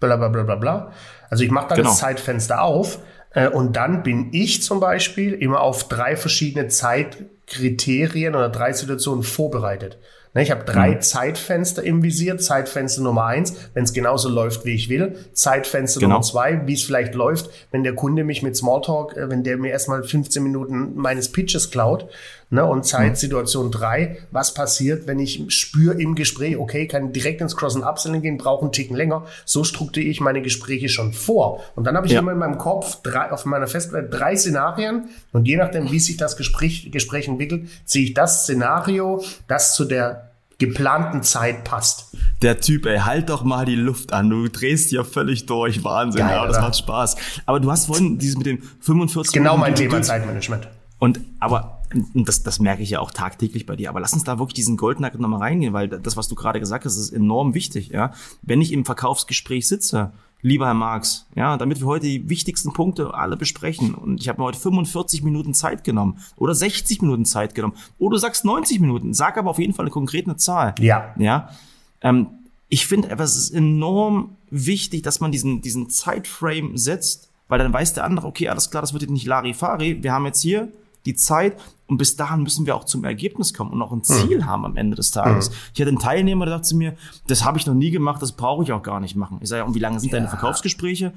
bla 0.00 0.16
bla 0.16 0.28
bla 0.28 0.42
bla 0.42 0.56
bla. 0.56 0.92
Also 1.30 1.44
ich 1.44 1.50
mache 1.50 1.68
dann 1.68 1.78
genau. 1.78 1.88
das 1.88 1.98
Zeitfenster 1.98 2.60
auf 2.60 2.98
äh, 3.30 3.48
und 3.48 3.74
dann 3.74 4.02
bin 4.02 4.28
ich 4.32 4.62
zum 4.62 4.80
Beispiel 4.80 5.32
immer 5.32 5.62
auf 5.62 5.88
drei 5.88 6.14
verschiedene 6.14 6.68
Zeitkriterien 6.68 8.34
oder 8.34 8.50
drei 8.50 8.74
Situationen 8.74 9.24
vorbereitet. 9.24 9.96
Ne, 10.34 10.42
ich 10.42 10.50
habe 10.50 10.64
drei 10.64 10.92
mhm. 10.92 11.00
Zeitfenster 11.02 11.82
im 11.82 12.02
Visier. 12.02 12.38
Zeitfenster 12.38 13.02
Nummer 13.02 13.26
eins, 13.26 13.54
wenn 13.74 13.84
es 13.84 13.92
genauso 13.92 14.30
läuft, 14.30 14.64
wie 14.64 14.74
ich 14.74 14.88
will. 14.88 15.16
Zeitfenster 15.34 16.00
genau. 16.00 16.14
Nummer 16.14 16.22
zwei, 16.22 16.66
wie 16.66 16.72
es 16.72 16.82
vielleicht 16.82 17.14
läuft, 17.14 17.50
wenn 17.70 17.82
der 17.82 17.94
Kunde 17.94 18.24
mich 18.24 18.42
mit 18.42 18.56
Smalltalk, 18.56 19.16
äh, 19.16 19.28
wenn 19.28 19.44
der 19.44 19.58
mir 19.58 19.70
erstmal 19.70 20.02
15 20.02 20.42
Minuten 20.42 20.94
meines 20.94 21.30
Pitches 21.30 21.70
klaut. 21.70 22.08
Ne? 22.52 22.64
Und 22.64 22.84
Zeitsituation 22.84 23.70
3, 23.70 24.18
was 24.30 24.52
passiert, 24.52 25.06
wenn 25.06 25.18
ich 25.18 25.42
spüre 25.48 26.00
im 26.00 26.14
Gespräch, 26.14 26.58
okay, 26.58 26.86
kann 26.86 27.12
direkt 27.12 27.40
ins 27.40 27.56
Cross- 27.56 27.76
und 27.76 27.82
Upselling 27.82 28.20
gehen, 28.20 28.36
brauche 28.36 28.62
einen 28.62 28.72
Ticken 28.72 28.94
länger. 28.94 29.24
So 29.46 29.64
strukturiere 29.64 30.10
ich 30.10 30.20
meine 30.20 30.42
Gespräche 30.42 30.90
schon 30.90 31.14
vor. 31.14 31.62
Und 31.76 31.86
dann 31.86 31.96
habe 31.96 32.06
ich 32.06 32.12
ja. 32.12 32.20
immer 32.20 32.32
in 32.32 32.38
meinem 32.38 32.58
Kopf 32.58 33.00
drei, 33.02 33.30
auf 33.32 33.46
meiner 33.46 33.66
Festplatte 33.66 34.08
drei 34.08 34.36
Szenarien 34.36 35.08
und 35.32 35.48
je 35.48 35.56
nachdem, 35.56 35.90
wie 35.90 35.98
sich 35.98 36.18
das 36.18 36.36
Gespräch, 36.36 36.90
Gespräch 36.92 37.26
entwickelt, 37.26 37.68
ziehe 37.86 38.04
ich 38.04 38.12
das 38.12 38.42
Szenario, 38.42 39.24
das 39.48 39.74
zu 39.74 39.86
der 39.86 40.21
geplanten 40.66 41.22
Zeit 41.22 41.64
passt. 41.64 42.16
Der 42.42 42.60
Typ, 42.60 42.86
ey, 42.86 42.98
halt 42.98 43.28
doch 43.28 43.44
mal 43.44 43.64
die 43.64 43.74
Luft 43.74 44.12
an. 44.12 44.30
Du 44.30 44.48
drehst 44.48 44.90
hier 44.90 45.04
völlig 45.04 45.46
durch. 45.46 45.84
Wahnsinn. 45.84 46.20
Geil, 46.20 46.36
ja, 46.36 46.46
das 46.46 46.56
oder? 46.56 46.66
macht 46.66 46.76
Spaß. 46.76 47.16
Aber 47.46 47.60
du 47.60 47.70
hast 47.70 47.86
vorhin 47.86 48.18
dieses 48.18 48.36
mit 48.36 48.46
dem 48.46 48.62
45 48.80 49.32
Genau 49.32 49.56
mein 49.56 49.74
Thema 49.74 50.02
Zeitmanagement. 50.02 50.68
Und 50.98 51.20
aber 51.40 51.82
das, 52.14 52.42
das 52.42 52.60
merke 52.60 52.82
ich 52.82 52.90
ja 52.90 53.00
auch 53.00 53.10
tagtäglich 53.10 53.66
bei 53.66 53.76
dir. 53.76 53.88
Aber 53.88 54.00
lass 54.00 54.12
uns 54.12 54.24
da 54.24 54.38
wirklich 54.38 54.54
diesen 54.54 54.76
Goldnugget 54.76 55.20
nochmal 55.20 55.40
reingehen, 55.40 55.72
weil 55.72 55.88
das, 55.88 56.16
was 56.16 56.28
du 56.28 56.34
gerade 56.34 56.60
gesagt 56.60 56.84
hast, 56.84 56.96
ist 56.96 57.10
enorm 57.10 57.54
wichtig. 57.54 57.88
Ja, 57.88 58.12
wenn 58.42 58.60
ich 58.60 58.72
im 58.72 58.84
Verkaufsgespräch 58.84 59.66
sitze, 59.66 60.12
lieber 60.42 60.66
Herr 60.66 60.74
Marx, 60.74 61.26
ja, 61.34 61.56
damit 61.56 61.80
wir 61.80 61.86
heute 61.86 62.06
die 62.06 62.28
wichtigsten 62.28 62.72
Punkte 62.72 63.14
alle 63.14 63.36
besprechen. 63.36 63.94
Und 63.94 64.20
ich 64.20 64.28
habe 64.28 64.40
mir 64.40 64.44
heute 64.44 64.58
45 64.58 65.22
Minuten 65.22 65.54
Zeit 65.54 65.84
genommen 65.84 66.18
oder 66.36 66.54
60 66.54 67.00
Minuten 67.00 67.24
Zeit 67.24 67.54
genommen. 67.54 67.74
Oder 67.98 68.16
du 68.16 68.20
sagst 68.20 68.44
90 68.44 68.80
Minuten. 68.80 69.14
Sag 69.14 69.38
aber 69.38 69.50
auf 69.50 69.58
jeden 69.58 69.72
Fall 69.72 69.84
eine 69.84 69.90
konkrete 69.90 70.36
Zahl. 70.36 70.74
Ja. 70.80 71.14
Ja. 71.16 71.48
Ähm, 72.02 72.26
ich 72.68 72.86
finde, 72.86 73.10
es 73.10 73.36
ist 73.36 73.50
enorm 73.50 74.36
wichtig, 74.50 75.02
dass 75.02 75.20
man 75.20 75.30
diesen, 75.30 75.62
diesen 75.62 75.90
Zeitframe 75.90 76.76
setzt, 76.76 77.30
weil 77.48 77.58
dann 77.58 77.72
weiß 77.72 77.94
der 77.94 78.04
andere, 78.04 78.26
okay, 78.26 78.48
alles 78.48 78.70
klar, 78.70 78.80
das 78.80 78.92
wird 78.92 79.02
jetzt 79.02 79.12
nicht 79.12 79.26
Larifari. 79.26 80.02
Wir 80.02 80.12
haben 80.12 80.26
jetzt 80.26 80.40
hier 80.40 80.68
die 81.04 81.14
Zeit 81.14 81.60
und 81.86 81.98
bis 81.98 82.16
dahin 82.16 82.42
müssen 82.42 82.64
wir 82.64 82.76
auch 82.76 82.84
zum 82.84 83.04
Ergebnis 83.04 83.52
kommen 83.52 83.72
und 83.72 83.82
auch 83.82 83.92
ein 83.92 84.02
Ziel 84.02 84.38
mhm. 84.38 84.46
haben 84.46 84.64
am 84.64 84.76
Ende 84.76 84.96
des 84.96 85.10
Tages. 85.10 85.50
Mhm. 85.50 85.56
Ich 85.74 85.80
hatte 85.80 85.88
einen 85.88 85.98
Teilnehmer, 85.98 86.46
der 86.46 86.54
sagte 86.54 86.68
zu 86.68 86.76
mir, 86.76 86.94
das 87.26 87.44
habe 87.44 87.58
ich 87.58 87.66
noch 87.66 87.74
nie 87.74 87.90
gemacht, 87.90 88.22
das 88.22 88.32
brauche 88.32 88.62
ich 88.62 88.72
auch 88.72 88.82
gar 88.82 89.00
nicht 89.00 89.16
machen. 89.16 89.38
Ich 89.40 89.48
sage, 89.48 89.64
und 89.64 89.74
wie 89.74 89.80
lange 89.80 90.00
sind 90.00 90.12
ja. 90.12 90.18
deine 90.18 90.28
Verkaufsgespräche? 90.28 91.12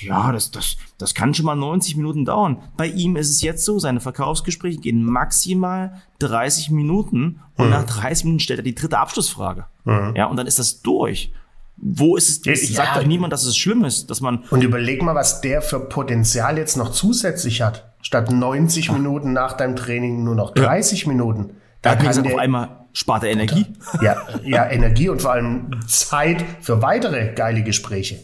Ja, 0.00 0.32
das, 0.32 0.50
das, 0.50 0.76
das 0.96 1.14
kann 1.14 1.34
schon 1.34 1.44
mal 1.44 1.54
90 1.54 1.96
Minuten 1.96 2.24
dauern. 2.24 2.62
Bei 2.76 2.86
ihm 2.86 3.16
ist 3.16 3.30
es 3.30 3.42
jetzt 3.42 3.64
so, 3.64 3.78
seine 3.78 4.00
Verkaufsgespräche 4.00 4.80
gehen 4.80 5.04
maximal 5.04 6.00
30 6.20 6.70
Minuten 6.70 7.40
und 7.56 7.66
mhm. 7.66 7.72
nach 7.72 7.84
30 7.84 8.24
Minuten 8.24 8.40
stellt 8.40 8.60
er 8.60 8.64
die 8.64 8.74
dritte 8.74 8.98
Abschlussfrage. 8.98 9.66
Mhm. 9.84 10.14
Ja, 10.16 10.26
und 10.26 10.36
dann 10.36 10.46
ist 10.46 10.58
das 10.58 10.80
durch. 10.80 11.32
Wo 11.76 12.16
ist 12.16 12.28
es? 12.28 12.62
Es 12.62 12.70
ja, 12.70 12.76
sagt 12.76 12.96
doch 12.96 13.06
niemand, 13.06 13.34
dass 13.34 13.44
es 13.44 13.56
schlimm 13.56 13.84
ist, 13.84 14.08
dass 14.08 14.22
man. 14.22 14.44
Und 14.50 14.64
überleg 14.64 15.02
mal, 15.02 15.14
was 15.14 15.42
der 15.42 15.60
für 15.60 15.78
Potenzial 15.78 16.56
jetzt 16.56 16.76
noch 16.76 16.90
zusätzlich 16.90 17.60
hat. 17.60 17.92
Statt 18.06 18.30
90 18.30 18.90
Ach. 18.90 18.94
Minuten 18.94 19.32
nach 19.32 19.54
deinem 19.54 19.74
Training 19.74 20.22
nur 20.22 20.36
noch 20.36 20.52
30 20.54 21.02
ja. 21.02 21.08
Minuten. 21.08 21.56
Da 21.82 21.90
ja, 21.90 21.96
kann 21.96 22.06
gesagt, 22.06 22.28
auf 22.28 22.38
einmal 22.38 22.86
spart 22.92 23.24
er 23.24 23.30
Energie. 23.30 23.66
Ja, 24.00 24.22
ja, 24.44 24.70
Energie 24.70 25.08
und 25.08 25.20
vor 25.22 25.32
allem 25.32 25.72
Zeit 25.88 26.44
für 26.60 26.82
weitere 26.82 27.32
geile 27.34 27.64
Gespräche. 27.64 28.20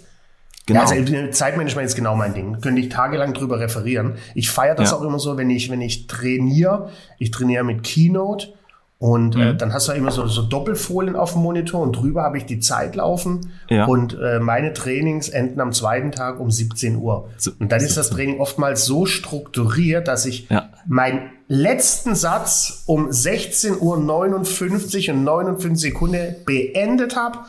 Genau. 0.66 0.84
Ja, 0.84 0.86
also 0.88 1.30
Zeitmanagement 1.32 1.88
ist 1.88 1.96
genau 1.96 2.14
mein 2.14 2.32
Ding. 2.32 2.60
Könnte 2.60 2.80
ich 2.80 2.90
tagelang 2.90 3.34
drüber 3.34 3.58
referieren. 3.58 4.18
Ich 4.36 4.50
feiere 4.50 4.76
das 4.76 4.92
ja. 4.92 4.98
auch 4.98 5.02
immer 5.02 5.18
so, 5.18 5.36
wenn 5.36 5.50
ich, 5.50 5.68
wenn 5.68 5.80
ich 5.80 6.06
trainiere. 6.06 6.90
Ich 7.18 7.32
trainiere 7.32 7.64
mit 7.64 7.82
Keynote 7.82 8.54
und 9.02 9.34
äh, 9.34 9.52
mhm. 9.52 9.58
dann 9.58 9.72
hast 9.72 9.88
du 9.88 9.92
immer 9.94 10.12
so, 10.12 10.28
so 10.28 10.42
Doppelfolien 10.42 11.16
auf 11.16 11.32
dem 11.32 11.42
Monitor 11.42 11.80
und 11.80 11.96
drüber 11.96 12.22
habe 12.22 12.38
ich 12.38 12.46
die 12.46 12.60
Zeit 12.60 12.94
laufen. 12.94 13.50
Ja. 13.68 13.86
Und 13.86 14.16
äh, 14.16 14.38
meine 14.38 14.74
Trainings 14.74 15.28
enden 15.28 15.60
am 15.60 15.72
zweiten 15.72 16.12
Tag 16.12 16.38
um 16.38 16.52
17 16.52 16.98
Uhr. 16.98 17.28
Und 17.58 17.72
dann 17.72 17.80
ist 17.80 17.96
das 17.96 18.10
Training 18.10 18.38
oftmals 18.38 18.84
so 18.84 19.04
strukturiert, 19.04 20.06
dass 20.06 20.24
ich 20.24 20.48
ja. 20.50 20.68
meinen 20.86 21.30
letzten 21.48 22.14
Satz 22.14 22.84
um 22.86 23.08
16.59 23.08 23.80
Uhr 23.80 23.96
und 23.96 24.04
59 24.06 25.80
Sekunden 25.80 26.36
beendet 26.46 27.16
habe. 27.16 27.40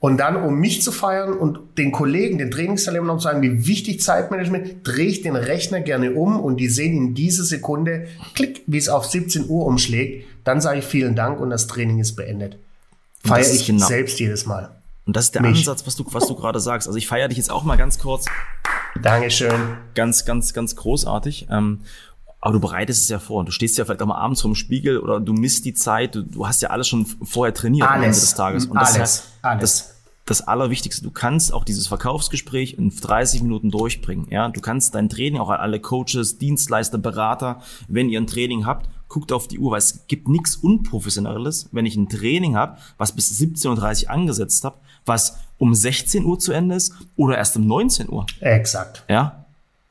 Und 0.00 0.18
dann, 0.18 0.36
um 0.36 0.60
mich 0.60 0.82
zu 0.82 0.92
feiern 0.92 1.32
und 1.32 1.58
den 1.78 1.90
Kollegen, 1.90 2.36
den 2.36 2.50
Trainingsteilnehmern 2.50 3.08
noch 3.08 3.16
zu 3.16 3.24
sagen, 3.24 3.40
wie 3.40 3.66
wichtig 3.66 4.02
Zeitmanagement, 4.02 4.86
drehe 4.86 5.06
ich 5.06 5.22
den 5.22 5.34
Rechner 5.36 5.80
gerne 5.80 6.12
um 6.12 6.38
und 6.38 6.58
die 6.58 6.68
sehen 6.68 6.96
in 6.96 7.14
dieser 7.14 7.44
Sekunde, 7.44 8.06
klick, 8.34 8.62
wie 8.66 8.76
es 8.76 8.90
auf 8.90 9.06
17 9.06 9.48
Uhr 9.48 9.64
umschlägt. 9.64 10.26
Dann 10.48 10.62
sage 10.62 10.78
ich 10.78 10.86
vielen 10.86 11.14
Dank 11.14 11.40
und 11.40 11.50
das 11.50 11.66
Training 11.66 11.98
ist 11.98 12.16
beendet. 12.16 12.56
Feiere 13.22 13.52
ich 13.52 13.66
genau. 13.66 13.86
selbst 13.86 14.18
jedes 14.18 14.46
Mal. 14.46 14.70
Und 15.04 15.14
das 15.14 15.26
ist 15.26 15.34
der 15.34 15.42
Mich. 15.42 15.58
Ansatz, 15.58 15.86
was 15.86 15.94
du, 15.94 16.06
was 16.10 16.26
du 16.26 16.34
gerade 16.36 16.58
sagst. 16.58 16.88
Also 16.88 16.96
ich 16.96 17.06
feiere 17.06 17.28
dich 17.28 17.36
jetzt 17.36 17.50
auch 17.50 17.64
mal 17.64 17.76
ganz 17.76 17.98
kurz. 17.98 18.24
Dankeschön. 19.02 19.76
Ganz, 19.94 20.24
ganz, 20.24 20.54
ganz 20.54 20.74
großartig. 20.74 21.48
Ähm, 21.50 21.82
aber 22.40 22.54
du 22.54 22.60
bereitest 22.60 23.02
es 23.02 23.08
ja 23.10 23.18
vor. 23.18 23.44
Du 23.44 23.50
stehst 23.50 23.76
ja 23.76 23.84
vielleicht 23.84 24.00
auch 24.00 24.06
mal 24.06 24.16
abends 24.16 24.40
vorm 24.40 24.54
Spiegel 24.54 25.00
oder 25.00 25.20
du 25.20 25.34
misst 25.34 25.66
die 25.66 25.74
Zeit. 25.74 26.14
Du, 26.14 26.22
du 26.22 26.46
hast 26.46 26.62
ja 26.62 26.70
alles 26.70 26.88
schon 26.88 27.04
vorher 27.04 27.52
trainiert 27.52 27.86
alles, 27.86 27.98
am 27.98 28.04
Ende 28.04 28.18
des 28.18 28.34
Tages. 28.34 28.64
Und 28.64 28.76
das 28.80 28.94
alles, 28.94 29.10
ist 29.10 29.24
ja, 29.44 29.50
alles. 29.50 29.60
Das, 29.60 29.94
das 30.24 30.48
Allerwichtigste. 30.48 31.02
Du 31.02 31.10
kannst 31.10 31.52
auch 31.52 31.64
dieses 31.64 31.88
Verkaufsgespräch 31.88 32.72
in 32.78 32.88
30 32.88 33.42
Minuten 33.42 33.70
durchbringen. 33.70 34.28
Ja, 34.30 34.48
du 34.48 34.62
kannst 34.62 34.94
dein 34.94 35.10
Training 35.10 35.42
auch 35.42 35.50
an 35.50 35.60
alle 35.60 35.78
Coaches, 35.78 36.38
Dienstleister, 36.38 36.96
Berater, 36.96 37.60
wenn 37.86 38.08
ihr 38.08 38.18
ein 38.18 38.26
Training 38.26 38.64
habt, 38.64 38.88
guckt 39.08 39.32
auf 39.32 39.48
die 39.48 39.58
Uhr, 39.58 39.72
weil 39.72 39.78
es 39.78 40.06
gibt 40.06 40.28
nichts 40.28 40.56
Unprofessionelles, 40.56 41.68
wenn 41.72 41.86
ich 41.86 41.96
ein 41.96 42.08
Training 42.08 42.56
habe, 42.56 42.78
was 42.98 43.12
bis 43.12 43.30
17.30 43.40 44.04
Uhr 44.04 44.10
angesetzt 44.10 44.64
habe, 44.64 44.76
was 45.06 45.38
um 45.58 45.74
16 45.74 46.24
Uhr 46.24 46.38
zu 46.38 46.52
Ende 46.52 46.76
ist 46.76 46.94
oder 47.16 47.36
erst 47.36 47.56
um 47.56 47.66
19 47.66 48.10
Uhr. 48.10 48.26
Exakt. 48.40 49.04
Ja, 49.08 49.46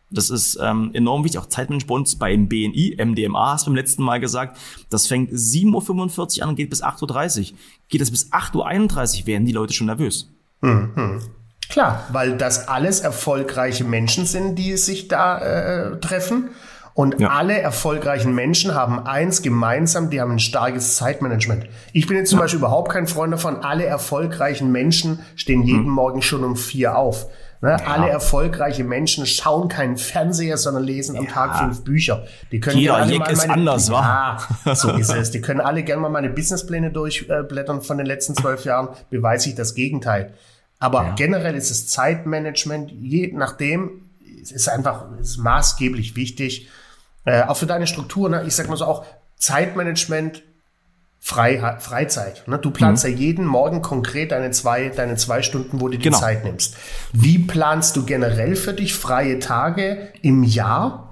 das 0.09 0.29
ist 0.29 0.57
ähm, 0.61 0.91
enorm 0.93 1.23
wichtig. 1.23 1.39
Auch 1.39 1.47
Zeitmanagement 1.47 2.17
beim 2.19 2.47
BNI, 2.47 2.97
MDMA 3.03 3.53
hast 3.53 3.65
du 3.65 3.71
beim 3.71 3.75
letzten 3.75 4.03
Mal 4.03 4.19
gesagt. 4.19 4.57
Das 4.89 5.07
fängt 5.07 5.31
7.45 5.31 6.37
Uhr 6.37 6.43
an 6.43 6.49
und 6.49 6.55
geht 6.55 6.69
bis 6.69 6.83
8.30 6.83 7.51
Uhr. 7.51 7.57
Geht 7.89 8.01
es 8.01 8.11
bis 8.11 8.31
8.31 8.31 9.21
Uhr, 9.21 9.27
werden 9.27 9.45
die 9.45 9.51
Leute 9.51 9.73
schon 9.73 9.87
nervös. 9.87 10.29
Mhm. 10.61 11.21
Klar, 11.69 12.05
weil 12.11 12.37
das 12.37 12.69
alles 12.69 13.01
erfolgreiche 13.01 13.83
Menschen 13.83 14.25
sind, 14.25 14.55
die 14.55 14.77
sich 14.77 15.09
da 15.09 15.39
äh, 15.39 15.99
treffen. 15.99 16.51
Und 16.97 17.19
ja. 17.19 17.29
alle 17.29 17.61
erfolgreichen 17.61 18.33
Menschen 18.33 18.73
haben 18.73 19.05
eins 19.05 19.43
gemeinsam, 19.43 20.09
die 20.09 20.19
haben 20.19 20.31
ein 20.31 20.39
starkes 20.39 20.95
Zeitmanagement. 20.95 21.67
Ich 21.93 22.07
bin 22.07 22.17
jetzt 22.17 22.31
zum 22.31 22.39
ja. 22.39 22.45
Beispiel 22.45 22.57
überhaupt 22.57 22.91
kein 22.91 23.05
Freund 23.05 23.31
davon, 23.31 23.57
alle 23.57 23.85
erfolgreichen 23.85 24.71
Menschen 24.71 25.19
stehen 25.35 25.61
jeden 25.61 25.83
mhm. 25.83 25.91
Morgen 25.91 26.21
schon 26.23 26.43
um 26.43 26.55
vier 26.55 26.97
auf. 26.97 27.27
Ne? 27.61 27.77
Ja. 27.79 27.85
Alle 27.85 28.09
erfolgreiche 28.09 28.83
Menschen 28.83 29.27
schauen 29.27 29.67
keinen 29.67 29.97
Fernseher, 29.97 30.57
sondern 30.57 30.85
lesen 30.85 31.15
am 31.17 31.27
Tag 31.27 31.59
fünf 31.59 31.83
Bücher. 31.83 32.25
Die 32.51 32.59
können 32.59 32.79
Jeder 32.79 32.95
alle 32.95 33.19
mal 33.19 33.31
meine, 33.31 33.53
anders, 33.53 33.91
wa? 33.91 34.39
Ja, 34.65 34.73
so 34.75 34.89
ist 34.93 35.13
es. 35.13 35.29
Die 35.29 35.41
können 35.41 35.61
alle 35.61 35.83
gerne 35.83 36.01
mal 36.01 36.09
meine 36.09 36.31
Businesspläne 36.31 36.89
durchblättern 36.89 37.83
von 37.83 37.99
den 37.99 38.07
letzten 38.07 38.33
zwölf 38.33 38.65
Jahren, 38.65 38.89
beweise 39.11 39.49
ich 39.49 39.55
das 39.55 39.75
Gegenteil. 39.75 40.33
Aber 40.79 41.03
ja. 41.03 41.13
generell 41.13 41.53
ist 41.53 41.69
es 41.69 41.89
Zeitmanagement, 41.89 42.91
je 42.91 43.31
nachdem, 43.35 44.09
es 44.41 44.51
ist 44.51 44.67
einfach 44.67 45.05
es 45.21 45.29
ist 45.29 45.37
maßgeblich 45.37 46.15
wichtig. 46.15 46.69
Äh, 47.27 47.43
auch 47.43 47.57
für 47.57 47.65
deine 47.65 47.87
Struktur, 47.87 48.29
ne? 48.29 48.43
ich 48.47 48.55
sag 48.55 48.69
mal 48.69 48.77
so 48.77 48.85
auch 48.85 49.05
Zeitmanagement, 49.35 50.43
Frei, 51.19 51.77
Freizeit. 51.79 52.47
Ne? 52.47 52.57
Du 52.57 52.71
planst 52.71 53.03
mhm. 53.03 53.11
ja 53.11 53.17
jeden 53.17 53.45
Morgen 53.45 53.81
konkret 53.81 54.31
deine 54.31 54.51
zwei, 54.51 54.87
deine 54.87 55.17
zwei 55.17 55.41
Stunden, 55.41 55.81
wo 55.81 55.89
du 55.89 55.97
die 55.97 56.03
genau. 56.03 56.19
Zeit 56.19 56.45
nimmst. 56.45 56.77
Wie 57.11 57.39
planst 57.39 57.97
du 57.97 58.05
generell 58.05 58.55
für 58.55 58.71
dich 58.71 58.93
freie 58.93 59.39
Tage 59.39 60.07
im 60.21 60.43
Jahr? 60.43 61.06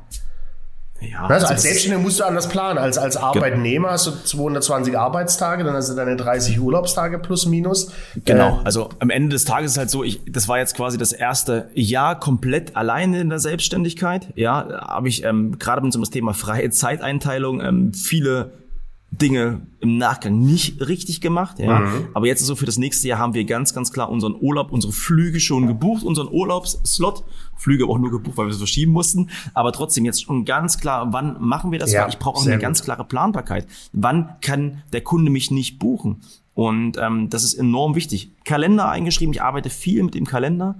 Ja, 1.12 1.27
also, 1.27 1.47
als 1.47 1.63
Selbstständiger 1.63 2.01
musst 2.01 2.19
du 2.19 2.24
anders 2.24 2.47
planen. 2.47 2.77
Als, 2.77 2.97
als 2.97 3.17
Arbeitnehmer 3.17 3.91
hast 3.91 4.07
du 4.07 4.12
220 4.12 4.97
Arbeitstage, 4.97 5.63
dann 5.63 5.75
hast 5.75 5.89
du 5.89 5.95
deine 5.95 6.15
30 6.15 6.59
Urlaubstage 6.59 7.19
plus 7.19 7.45
minus. 7.45 7.91
Genau, 8.25 8.59
äh, 8.59 8.65
also 8.65 8.89
am 9.00 9.09
Ende 9.09 9.29
des 9.29 9.45
Tages 9.45 9.71
ist 9.71 9.77
halt 9.77 9.89
so, 9.89 10.03
ich, 10.03 10.21
das 10.27 10.47
war 10.47 10.57
jetzt 10.57 10.75
quasi 10.75 10.97
das 10.97 11.13
erste 11.13 11.69
Jahr 11.74 12.19
komplett 12.19 12.75
alleine 12.75 13.19
in 13.21 13.29
der 13.29 13.39
Selbstständigkeit. 13.39 14.27
Ja, 14.35 14.88
habe 14.88 15.07
ich 15.07 15.24
ähm, 15.24 15.57
gerade 15.59 15.81
mit 15.81 15.93
so 15.93 16.00
einem 16.00 16.09
Thema 16.09 16.33
freie 16.33 16.69
Zeiteinteilung 16.69 17.62
ähm, 17.62 17.93
viele 17.93 18.64
Dinge 19.12 19.62
im 19.79 19.97
Nachgang 19.97 20.39
nicht 20.39 20.81
richtig 20.85 21.21
gemacht. 21.21 21.59
Ja. 21.59 21.79
Mhm. 21.79 22.07
Aber 22.13 22.27
jetzt 22.27 22.43
so 22.45 22.55
für 22.55 22.65
das 22.65 22.77
nächste 22.77 23.07
Jahr 23.07 23.19
haben 23.19 23.33
wir 23.33 23.45
ganz, 23.45 23.74
ganz 23.74 23.91
klar 23.91 24.09
unseren 24.09 24.35
Urlaub, 24.39 24.71
unsere 24.71 24.91
Flüge 24.91 25.39
schon 25.39 25.67
gebucht, 25.67 26.03
unseren 26.03 26.27
Urlaubsslot. 26.29 27.24
Flüge 27.55 27.85
aber 27.85 27.93
auch 27.93 28.00
nur 28.00 28.12
gebucht, 28.12 28.38
weil 28.38 28.47
wir 28.47 28.51
es 28.51 28.57
verschieben 28.57 28.91
mussten. 28.91 29.29
Aber 29.53 29.71
trotzdem 29.71 30.05
jetzt 30.05 30.24
schon 30.24 30.43
ganz 30.43 30.79
klar, 30.79 31.13
wann 31.13 31.38
machen 31.39 31.71
wir 31.71 31.79
das? 31.79 31.93
Ja, 31.93 32.03
weil 32.03 32.09
ich 32.09 32.19
brauche 32.19 32.39
auch 32.39 32.45
eine 32.45 32.55
gut. 32.55 32.62
ganz 32.62 32.83
klare 32.83 33.05
Planbarkeit. 33.05 33.67
Wann 33.93 34.35
kann 34.41 34.83
der 34.91 35.01
Kunde 35.01 35.31
mich 35.31 35.51
nicht 35.51 35.79
buchen? 35.79 36.21
Und 36.53 36.97
ähm, 36.97 37.29
das 37.29 37.43
ist 37.43 37.53
enorm 37.53 37.95
wichtig. 37.95 38.31
Kalender 38.43 38.89
eingeschrieben, 38.89 39.33
ich 39.33 39.41
arbeite 39.41 39.69
viel 39.69 40.03
mit 40.03 40.15
dem 40.15 40.25
Kalender. 40.25 40.79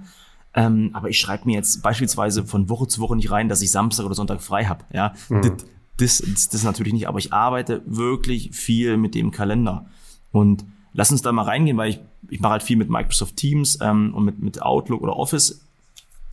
Ähm, 0.54 0.90
aber 0.94 1.10
ich 1.10 1.18
schreibe 1.18 1.44
mir 1.44 1.54
jetzt 1.54 1.82
beispielsweise 1.82 2.46
von 2.46 2.70
Woche 2.70 2.88
zu 2.88 3.00
Woche 3.02 3.14
nicht 3.14 3.30
rein, 3.30 3.50
dass 3.50 3.60
ich 3.60 3.70
Samstag 3.70 4.06
oder 4.06 4.14
Sonntag 4.14 4.42
frei 4.42 4.64
habe. 4.64 4.84
Ja, 4.92 5.12
mhm. 5.28 5.58
Das, 5.98 6.22
das, 6.26 6.48
das, 6.48 6.62
natürlich 6.62 6.92
nicht, 6.92 7.08
aber 7.08 7.18
ich 7.18 7.32
arbeite 7.32 7.82
wirklich 7.86 8.50
viel 8.54 8.96
mit 8.96 9.14
dem 9.14 9.30
Kalender. 9.30 9.86
Und 10.32 10.64
lass 10.92 11.10
uns 11.10 11.22
da 11.22 11.32
mal 11.32 11.42
reingehen, 11.42 11.76
weil 11.76 11.90
ich, 11.90 12.00
ich 12.28 12.40
mache 12.40 12.52
halt 12.52 12.62
viel 12.62 12.76
mit 12.76 12.90
Microsoft 12.90 13.36
Teams 13.36 13.78
ähm, 13.80 14.12
und 14.14 14.24
mit, 14.24 14.38
mit 14.40 14.62
Outlook 14.62 15.02
oder 15.02 15.16
Office, 15.16 15.62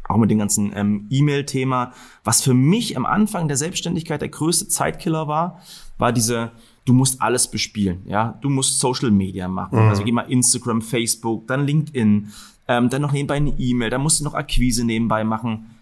auch 0.07 0.17
mit 0.17 0.29
dem 0.29 0.39
ganzen 0.39 0.73
ähm, 0.75 1.07
E-Mail-Thema. 1.09 1.93
Was 2.23 2.41
für 2.41 2.53
mich 2.53 2.97
am 2.97 3.05
Anfang 3.05 3.47
der 3.47 3.57
Selbstständigkeit 3.57 4.21
der 4.21 4.29
größte 4.29 4.67
Zeitkiller 4.67 5.27
war, 5.27 5.61
war 5.97 6.11
diese, 6.11 6.51
du 6.85 6.93
musst 6.93 7.21
alles 7.21 7.49
bespielen. 7.49 8.01
Ja, 8.05 8.37
du 8.41 8.49
musst 8.49 8.79
Social 8.79 9.11
Media 9.11 9.47
machen. 9.47 9.81
Mhm. 9.81 9.89
Also 9.89 10.03
geh 10.03 10.11
mal 10.11 10.23
Instagram, 10.23 10.81
Facebook, 10.81 11.47
dann 11.47 11.65
LinkedIn, 11.65 12.33
ähm, 12.67 12.89
dann 12.89 13.01
noch 13.01 13.11
nebenbei 13.11 13.35
eine 13.35 13.53
E-Mail, 13.57 13.89
dann 13.89 14.01
musst 14.01 14.19
du 14.19 14.25
noch 14.25 14.33
Akquise 14.33 14.85
nebenbei 14.85 15.23
machen. 15.23 15.72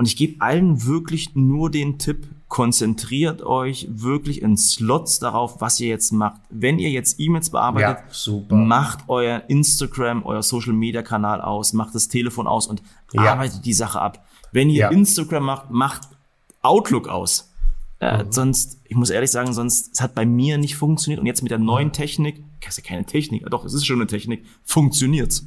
Und 0.00 0.06
ich 0.06 0.16
gebe 0.16 0.40
allen 0.40 0.86
wirklich 0.86 1.34
nur 1.34 1.70
den 1.70 1.98
Tipp, 1.98 2.26
konzentriert 2.48 3.42
euch 3.42 3.86
wirklich 3.90 4.40
in 4.40 4.56
Slots 4.56 5.18
darauf, 5.18 5.60
was 5.60 5.78
ihr 5.78 5.88
jetzt 5.88 6.10
macht. 6.10 6.40
Wenn 6.48 6.78
ihr 6.78 6.88
jetzt 6.88 7.20
E-Mails 7.20 7.50
bearbeitet, 7.50 7.98
ja, 8.24 8.42
macht 8.48 9.00
euer 9.08 9.42
Instagram, 9.48 10.24
euer 10.24 10.42
Social 10.42 10.72
Media 10.72 11.02
Kanal 11.02 11.42
aus, 11.42 11.74
macht 11.74 11.94
das 11.94 12.08
Telefon 12.08 12.46
aus 12.46 12.66
und 12.66 12.82
ja. 13.12 13.30
arbeitet 13.30 13.66
die 13.66 13.74
Sache 13.74 14.00
ab. 14.00 14.24
Wenn 14.52 14.70
ihr 14.70 14.78
ja. 14.78 14.88
Instagram 14.88 15.44
macht, 15.44 15.70
macht 15.70 16.08
Outlook 16.62 17.06
aus. 17.06 17.52
Äh, 17.98 18.24
mhm. 18.24 18.32
Sonst, 18.32 18.80
ich 18.88 18.96
muss 18.96 19.10
ehrlich 19.10 19.30
sagen, 19.30 19.52
sonst, 19.52 19.92
es 19.92 20.00
hat 20.00 20.14
bei 20.14 20.24
mir 20.24 20.56
nicht 20.56 20.76
funktioniert 20.76 21.20
und 21.20 21.26
jetzt 21.26 21.42
mit 21.42 21.50
der 21.50 21.58
neuen 21.58 21.92
Technik, 21.92 22.42
das 22.62 22.78
ist 22.78 22.84
ja 22.84 22.88
keine 22.88 23.04
Technik, 23.04 23.44
doch, 23.50 23.66
es 23.66 23.74
ist 23.74 23.84
schon 23.84 23.96
eine 23.96 24.06
Technik, 24.06 24.46
funktioniert's. 24.64 25.46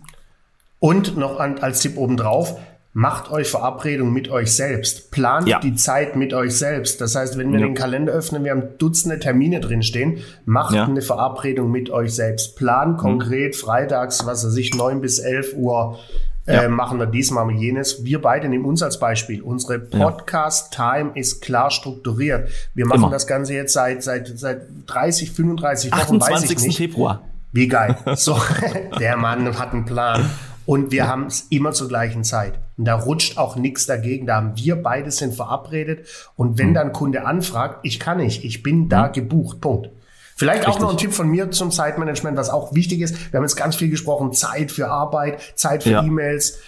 Und 0.78 1.18
noch 1.18 1.40
an, 1.40 1.58
als 1.58 1.80
Tipp 1.80 1.98
obendrauf, 1.98 2.60
Macht 2.96 3.32
euch 3.32 3.50
Verabredungen 3.50 4.14
mit 4.14 4.30
euch 4.30 4.56
selbst. 4.56 5.10
Plant 5.10 5.48
ja. 5.48 5.60
die 5.60 5.74
Zeit 5.74 6.16
mit 6.16 6.34
euch 6.34 6.56
selbst. 6.56 7.02
Das 7.02 7.16
heißt, 7.16 7.38
wenn 7.40 7.52
wir 7.52 7.60
ja. 7.60 7.66
den 7.66 7.74
Kalender 7.74 8.14
öffnen, 8.14 8.44
wir 8.44 8.52
haben 8.52 8.78
Dutzende 8.78 9.20
Termine 9.20 9.60
drinstehen, 9.60 10.20
macht 10.46 10.76
ja. 10.76 10.86
eine 10.86 11.02
Verabredung 11.02 11.72
mit 11.72 11.90
euch 11.90 12.14
selbst. 12.14 12.56
Plan 12.56 12.92
mhm. 12.92 12.98
konkret 12.98 13.56
mhm. 13.56 13.60
freitags, 13.60 14.26
was 14.28 14.46
weiß 14.46 14.56
ich, 14.58 14.76
neun 14.76 15.02
bis 15.02 15.18
elf 15.18 15.54
Uhr 15.56 15.98
äh, 16.46 16.68
machen 16.68 17.00
wir 17.00 17.06
dies, 17.06 17.32
machen 17.32 17.50
wir 17.52 17.56
jenes. 17.56 18.04
Wir 18.04 18.22
beide 18.22 18.50
nehmen 18.50 18.66
uns 18.66 18.84
als 18.84 19.00
Beispiel. 19.00 19.42
Unsere 19.42 19.80
Podcast-Time 19.80 21.12
ist 21.16 21.42
klar 21.42 21.72
strukturiert. 21.72 22.50
Wir 22.74 22.86
machen 22.86 23.04
Immer. 23.04 23.12
das 23.12 23.28
Ganze 23.28 23.54
jetzt 23.54 23.74
seit, 23.74 24.04
seit, 24.04 24.28
seit 24.38 24.68
30, 24.88 25.32
35 25.32 25.92
Wochen, 25.94 26.20
weiß 26.20 26.50
ich 26.50 26.60
nicht. 26.60 26.78
Februar. 26.78 27.24
Wie 27.54 27.68
geil. 27.68 27.96
So, 28.16 28.38
der 29.00 29.16
Mann 29.16 29.58
hat 29.58 29.72
einen 29.74 29.86
Plan. 29.86 30.30
Und 30.66 30.92
wir 30.92 31.08
haben 31.08 31.26
es 31.26 31.48
immer 31.50 31.74
zur 31.74 31.90
gleichen 31.90 32.24
Zeit. 32.24 32.54
Und 32.78 32.86
da 32.86 32.96
rutscht 32.96 33.38
auch 33.38 33.56
nichts 33.56 33.86
dagegen. 33.86 34.26
Da 34.26 34.36
haben 34.36 34.54
wir 34.56 34.82
beide 34.82 35.12
sind 35.12 35.36
verabredet. 35.36 36.08
Und 36.36 36.58
wenn 36.58 36.70
mhm. 36.70 36.74
dann 36.74 36.94
Kunde 36.94 37.26
anfragt, 37.26 37.80
ich 37.84 38.00
kann 38.00 38.18
nicht, 38.18 38.44
ich 38.44 38.64
bin 38.64 38.88
da 38.88 39.08
mhm. 39.08 39.14
gebucht. 39.14 39.62
Punkt. 39.62 39.90
Vielleicht 40.36 40.66
Richtig. 40.66 40.76
auch 40.76 40.80
noch 40.80 40.92
ein 40.92 40.98
Tipp 40.98 41.14
von 41.14 41.28
mir 41.28 41.52
zum 41.52 41.70
Zeitmanagement, 41.70 42.38
was 42.38 42.50
auch 42.50 42.74
wichtig 42.74 43.02
ist. 43.02 43.32
Wir 43.32 43.38
haben 43.38 43.44
jetzt 43.44 43.56
ganz 43.56 43.76
viel 43.76 43.90
gesprochen, 43.90 44.34
Zeit 44.34 44.72
für 44.72 44.90
Arbeit, 44.90 45.40
Zeit 45.56 45.84
für 45.84 45.92
ja. 45.92 46.04
E-Mails. 46.04 46.60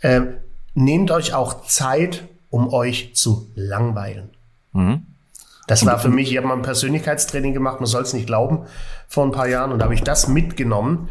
Äh, 0.00 0.22
nehmt 0.74 1.10
euch 1.10 1.34
auch 1.34 1.64
Zeit, 1.66 2.24
um 2.50 2.72
euch 2.72 3.14
zu 3.14 3.50
langweilen. 3.54 4.30
Mhm. 4.72 5.06
Das 5.68 5.86
war 5.86 5.98
für 5.98 6.08
mich, 6.08 6.30
ich 6.30 6.36
habe 6.36 6.48
mal 6.48 6.56
ein 6.56 6.62
Persönlichkeitstraining 6.62 7.54
gemacht, 7.54 7.80
man 7.80 7.86
soll 7.86 8.02
es 8.02 8.12
nicht 8.12 8.26
glauben, 8.26 8.66
vor 9.06 9.24
ein 9.24 9.30
paar 9.30 9.46
Jahren. 9.46 9.72
Und 9.72 9.78
da 9.78 9.84
habe 9.84 9.94
ich 9.94 10.02
das 10.02 10.26
mitgenommen. 10.26 11.08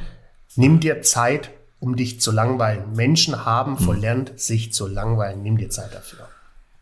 Nimm 0.56 0.82
dir 0.82 1.02
Zeit 1.02 1.52
um 1.82 1.98
dich 1.98 2.22
zu 2.22 2.32
langweilen. 2.32 2.94
Menschen 2.96 3.44
haben 3.44 3.78
hm. 3.78 3.84
verlernt, 3.84 4.40
sich 4.40 4.72
zu 4.72 4.88
langweilen. 4.88 5.44
Nimm 5.44 5.58
dir 5.58 5.70
Zeit 5.70 5.94
dafür. 5.94 6.30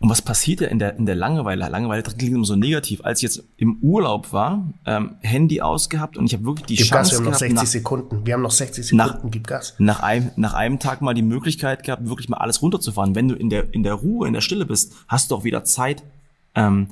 Und 0.01 0.09
was 0.09 0.21
passiert 0.21 0.61
ja 0.61 0.67
in 0.67 0.79
der, 0.79 0.95
in 0.97 1.05
der 1.05 1.15
Langeweile? 1.15 1.67
Langeweile 1.67 2.03
klingt 2.03 2.33
immer 2.33 2.45
so 2.45 2.55
negativ. 2.55 3.03
Als 3.03 3.19
ich 3.19 3.23
jetzt 3.23 3.43
im 3.57 3.79
Urlaub 3.81 4.31
war, 4.31 4.65
ähm, 4.85 5.15
Handy 5.21 5.61
ausgehabt 5.61 6.17
und 6.17 6.25
ich 6.25 6.33
habe 6.33 6.45
wirklich 6.45 6.67
die 6.67 6.75
gib 6.77 6.85
Chance 6.85 7.11
Gas, 7.11 7.19
wir 7.19 7.25
haben 7.25 7.31
noch 7.31 7.39
60 7.39 7.55
nach, 7.55 7.65
Sekunden. 7.65 8.25
Wir 8.25 8.33
haben 8.33 8.41
noch 8.41 8.51
60 8.51 8.87
Sekunden, 8.87 9.07
nach, 9.07 9.31
gib 9.31 9.47
Gas. 9.47 9.75
Nach 9.77 10.01
einem, 10.01 10.31
nach 10.37 10.53
einem 10.53 10.79
Tag 10.79 11.01
mal 11.01 11.13
die 11.13 11.21
Möglichkeit 11.21 11.83
gehabt, 11.83 12.07
wirklich 12.07 12.29
mal 12.29 12.37
alles 12.37 12.61
runterzufahren. 12.61 13.13
Wenn 13.13 13.27
du 13.27 13.35
in 13.35 13.49
der, 13.49 13.73
in 13.73 13.83
der 13.83 13.95
Ruhe, 13.95 14.25
in 14.25 14.33
der 14.33 14.41
Stille 14.41 14.65
bist, 14.65 14.93
hast 15.09 15.31
du 15.31 15.35
auch 15.35 15.43
wieder 15.43 15.65
Zeit, 15.65 16.03
ähm, 16.55 16.87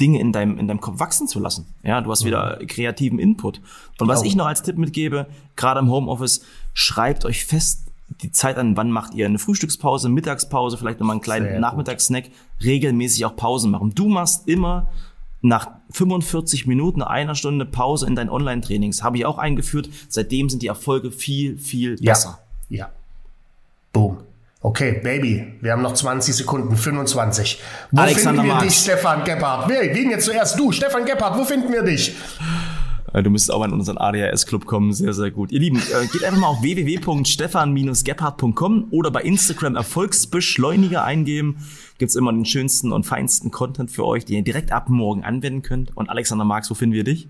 Dinge 0.00 0.20
in 0.20 0.32
deinem, 0.32 0.58
in 0.58 0.66
deinem 0.66 0.80
Kopf 0.80 0.98
wachsen 0.98 1.28
zu 1.28 1.38
lassen. 1.38 1.66
Ja, 1.82 2.00
du 2.00 2.10
hast 2.10 2.22
mhm. 2.22 2.28
wieder 2.28 2.58
kreativen 2.66 3.18
Input. 3.18 3.60
Und 4.00 4.08
was 4.08 4.20
genau. 4.20 4.28
ich 4.28 4.36
noch 4.36 4.46
als 4.46 4.62
Tipp 4.62 4.76
mitgebe, 4.76 5.26
gerade 5.56 5.80
im 5.80 5.90
Homeoffice, 5.90 6.44
schreibt 6.72 7.24
euch 7.24 7.44
fest 7.44 7.84
die 8.22 8.30
Zeit 8.30 8.58
an, 8.58 8.76
wann 8.76 8.90
macht 8.90 9.14
ihr 9.14 9.26
eine 9.26 9.38
Frühstückspause, 9.38 10.08
Mittagspause, 10.08 10.76
vielleicht 10.76 11.00
nochmal 11.00 11.14
einen 11.14 11.22
kleinen 11.22 11.60
Nachmittagssnack, 11.60 12.24
regelmäßig 12.62 13.24
auch 13.24 13.34
Pausen 13.34 13.70
machen. 13.70 13.94
Du 13.94 14.08
machst 14.08 14.46
immer 14.46 14.88
nach 15.40 15.70
45 15.90 16.66
Minuten, 16.66 17.02
einer 17.02 17.34
Stunde 17.34 17.66
Pause 17.66 18.06
in 18.06 18.14
deinen 18.14 18.30
Online-Trainings. 18.30 19.02
Habe 19.02 19.18
ich 19.18 19.26
auch 19.26 19.38
eingeführt. 19.38 19.88
Seitdem 20.08 20.48
sind 20.48 20.62
die 20.62 20.68
Erfolge 20.68 21.10
viel, 21.10 21.58
viel 21.58 21.96
besser. 21.96 22.38
Ja. 22.68 22.78
ja. 22.78 22.90
Boom. 23.92 24.18
Okay, 24.74 24.98
Baby, 25.00 25.46
wir 25.60 25.70
haben 25.70 25.82
noch 25.82 25.94
20 25.94 26.34
Sekunden, 26.34 26.74
25. 26.74 27.62
Wo 27.92 28.00
Alexander 28.00 28.42
finden 28.42 28.48
wir 28.48 28.54
Marx. 28.54 28.66
dich, 28.66 28.74
Stefan 28.82 29.22
Gebhardt? 29.22 29.68
Wer, 29.68 29.94
wen 29.94 30.10
jetzt 30.10 30.24
zuerst? 30.24 30.58
Du, 30.58 30.72
Stefan 30.72 31.04
Gebhardt, 31.04 31.38
wo 31.38 31.44
finden 31.44 31.72
wir 31.72 31.84
dich? 31.84 32.12
Äh, 33.12 33.22
du 33.22 33.30
müsstest 33.30 33.52
auch 33.52 33.64
in 33.64 33.70
unseren 33.70 33.98
ADHS-Club 33.98 34.66
kommen. 34.66 34.92
Sehr, 34.92 35.12
sehr 35.12 35.30
gut. 35.30 35.52
Ihr 35.52 35.60
Lieben, 35.60 35.76
äh, 35.76 36.08
geht 36.08 36.24
einfach 36.24 36.40
mal 36.40 36.48
auf 36.48 36.60
www.stefan-gebhardt.com 36.60 38.88
oder 38.90 39.12
bei 39.12 39.22
Instagram 39.22 39.76
Erfolgsbeschleuniger 39.76 41.04
eingeben. 41.04 41.58
Gibt's 41.98 42.16
immer 42.16 42.32
den 42.32 42.44
schönsten 42.44 42.90
und 42.90 43.06
feinsten 43.06 43.52
Content 43.52 43.92
für 43.92 44.04
euch, 44.04 44.24
den 44.24 44.38
ihr 44.38 44.42
direkt 44.42 44.72
ab 44.72 44.88
morgen 44.88 45.22
anwenden 45.22 45.62
könnt. 45.62 45.96
Und 45.96 46.10
Alexander 46.10 46.44
Marx, 46.44 46.68
wo 46.68 46.74
finden 46.74 46.96
wir 46.96 47.04
dich? 47.04 47.28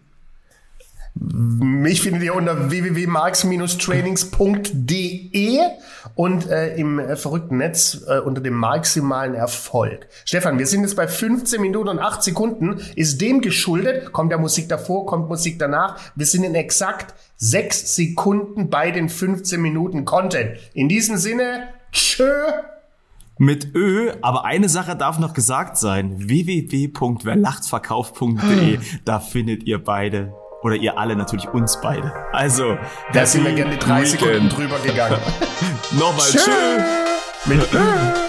Mich 1.16 2.02
findet 2.02 2.24
ihr 2.24 2.34
unter 2.34 2.70
www.marx-trainings.de 2.70 5.60
und 6.16 6.50
äh, 6.50 6.74
im 6.74 6.98
äh, 6.98 7.14
verrückten 7.14 7.58
Netz 7.58 8.04
äh, 8.08 8.18
unter 8.18 8.40
dem 8.40 8.54
maximalen 8.54 9.34
Erfolg. 9.34 10.08
Stefan, 10.24 10.58
wir 10.58 10.66
sind 10.66 10.80
jetzt 10.80 10.96
bei 10.96 11.06
15 11.06 11.60
Minuten 11.60 11.88
und 11.88 12.00
8 12.00 12.24
Sekunden. 12.24 12.80
Ist 12.96 13.20
dem 13.20 13.40
geschuldet? 13.40 14.12
Kommt 14.12 14.32
der 14.32 14.38
Musik 14.38 14.68
davor, 14.68 15.06
kommt 15.06 15.28
Musik 15.28 15.60
danach? 15.60 16.00
Wir 16.16 16.26
sind 16.26 16.42
in 16.42 16.56
exakt 16.56 17.14
6 17.36 17.94
Sekunden 17.94 18.68
bei 18.68 18.90
den 18.90 19.08
15 19.08 19.62
Minuten 19.62 20.04
Content. 20.04 20.58
In 20.74 20.88
diesem 20.88 21.16
Sinne, 21.16 21.68
tschö! 21.92 22.28
Mit 23.38 23.72
Ö, 23.74 24.12
aber 24.20 24.44
eine 24.44 24.68
Sache 24.68 24.96
darf 24.96 25.20
noch 25.20 25.34
gesagt 25.34 25.76
sein. 25.76 26.28
www.werlachtsverkauf.de, 26.28 28.78
da 29.04 29.20
findet 29.20 29.62
ihr 29.64 29.82
beide 29.82 30.32
oder 30.64 30.76
ihr 30.76 30.98
alle 30.98 31.14
natürlich 31.14 31.48
uns 31.50 31.78
beide. 31.80 32.12
Also, 32.32 32.78
da 33.12 33.26
sind 33.26 33.44
wir 33.44 33.52
gerne 33.52 33.76
30 33.76 34.18
Sekunden 34.18 34.48
drüber 34.48 34.78
gegangen. 34.78 35.18
Nochmal 35.92 36.30
tschö. 36.30 36.50
Mit. 37.44 37.68